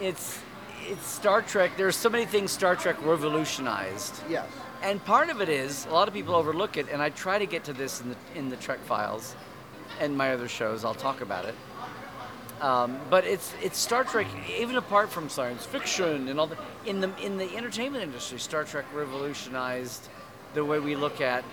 [0.00, 0.40] it's,
[0.88, 1.76] it's Star Trek.
[1.76, 4.20] There's so many things Star Trek revolutionized.
[4.28, 4.48] Yes.
[4.84, 7.46] And part of it is a lot of people overlook it, and I try to
[7.46, 9.34] get to this in the in the Trek Files,
[9.98, 10.84] and my other shows.
[10.84, 11.54] I'll talk about it.
[12.60, 14.26] Um, but it's it's Star Trek,
[14.58, 18.64] even apart from science fiction and all the in the in the entertainment industry, Star
[18.64, 20.06] Trek revolutionized
[20.52, 21.44] the way we look at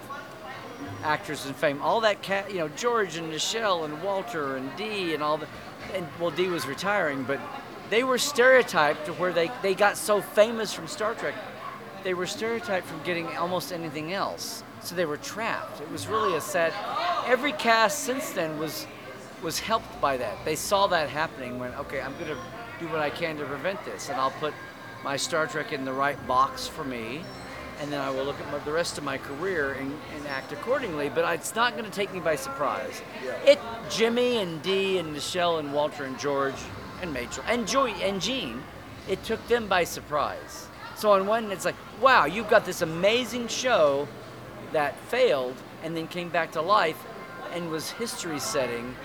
[1.02, 1.82] actors and fame.
[1.82, 5.48] All that cat, you know, George and Nichelle and Walter and Dee and all the,
[5.94, 7.40] and well, Dee was retiring, but
[7.90, 11.36] they were stereotyped to where they they got so famous from Star Trek
[12.04, 14.64] they were stereotyped from getting almost anything else.
[14.82, 15.82] So they were trapped.
[15.82, 16.74] It was really a set.
[17.26, 18.88] Every cast since then was
[19.44, 20.46] was helped by that.
[20.46, 22.38] They saw that happening when okay, I'm gonna
[22.80, 24.54] do what I can to prevent this, and I'll put
[25.04, 27.24] my Star Trek in the right box for me,
[27.80, 30.52] and then I will look at my, the rest of my career and, and act
[30.52, 31.10] accordingly.
[31.10, 33.02] But it's not going to take me by surprise.
[33.46, 36.56] It Jimmy and Dee and Nichelle and Walter and George
[37.02, 38.64] and Rachel and Joy and Jean,
[39.08, 40.68] it took them by surprise.
[41.02, 44.08] So on one, it's like, wow, you've got this amazing show
[44.72, 47.04] that failed and then came back to life
[47.54, 48.96] and was history setting.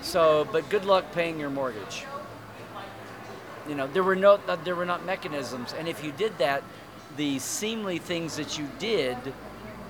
[0.00, 2.06] So, but good luck paying your mortgage.
[3.68, 6.62] You know, there were no, uh, there were not mechanisms, and if you did that,
[7.18, 9.18] the seemly things that you did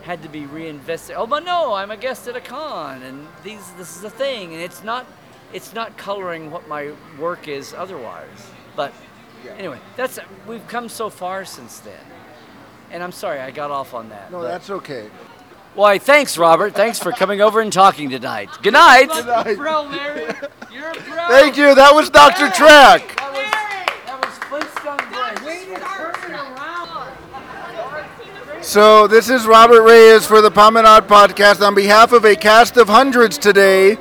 [0.02, 1.14] had to be reinvested.
[1.16, 4.52] Oh, but no, I'm a guest at a con, and these, this is a thing,
[4.52, 5.06] and it's not,
[5.52, 6.90] it's not coloring what my
[7.20, 8.50] work is otherwise.
[8.74, 8.92] But
[9.56, 12.00] anyway, that's we've come so far since then,
[12.90, 14.30] and I'm sorry I got off on that.
[14.30, 15.10] No, but- that's okay.
[15.74, 16.74] Why, thanks, Robert.
[16.74, 18.48] Thanks for coming over and talking tonight.
[18.62, 19.08] Good night.
[19.10, 19.56] Good night.
[19.56, 20.24] Bro, Larry,
[20.72, 21.28] you're a pro.
[21.28, 21.72] Thank you.
[21.74, 22.50] That was Dr.
[22.50, 23.16] Trek.
[23.16, 25.08] That was Flintstone
[28.68, 31.66] So this is Robert Reyes for the Promenade Podcast.
[31.66, 33.96] On behalf of a cast of hundreds today,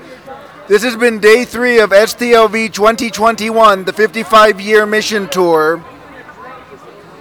[0.68, 5.84] this has been day three of STLV 2021, the 55-year mission tour.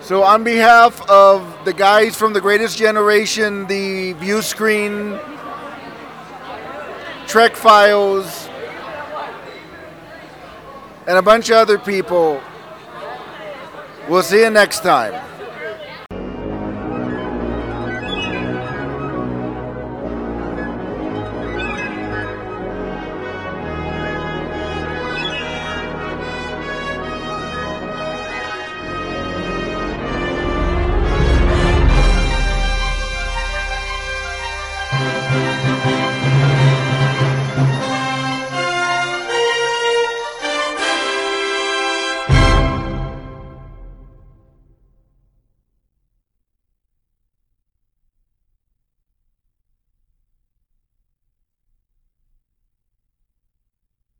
[0.00, 5.18] So on behalf of the guys from The Greatest Generation, the View Screen,
[7.26, 8.48] Trek Files,
[11.06, 12.40] and a bunch of other people,
[14.08, 15.25] we'll see you next time.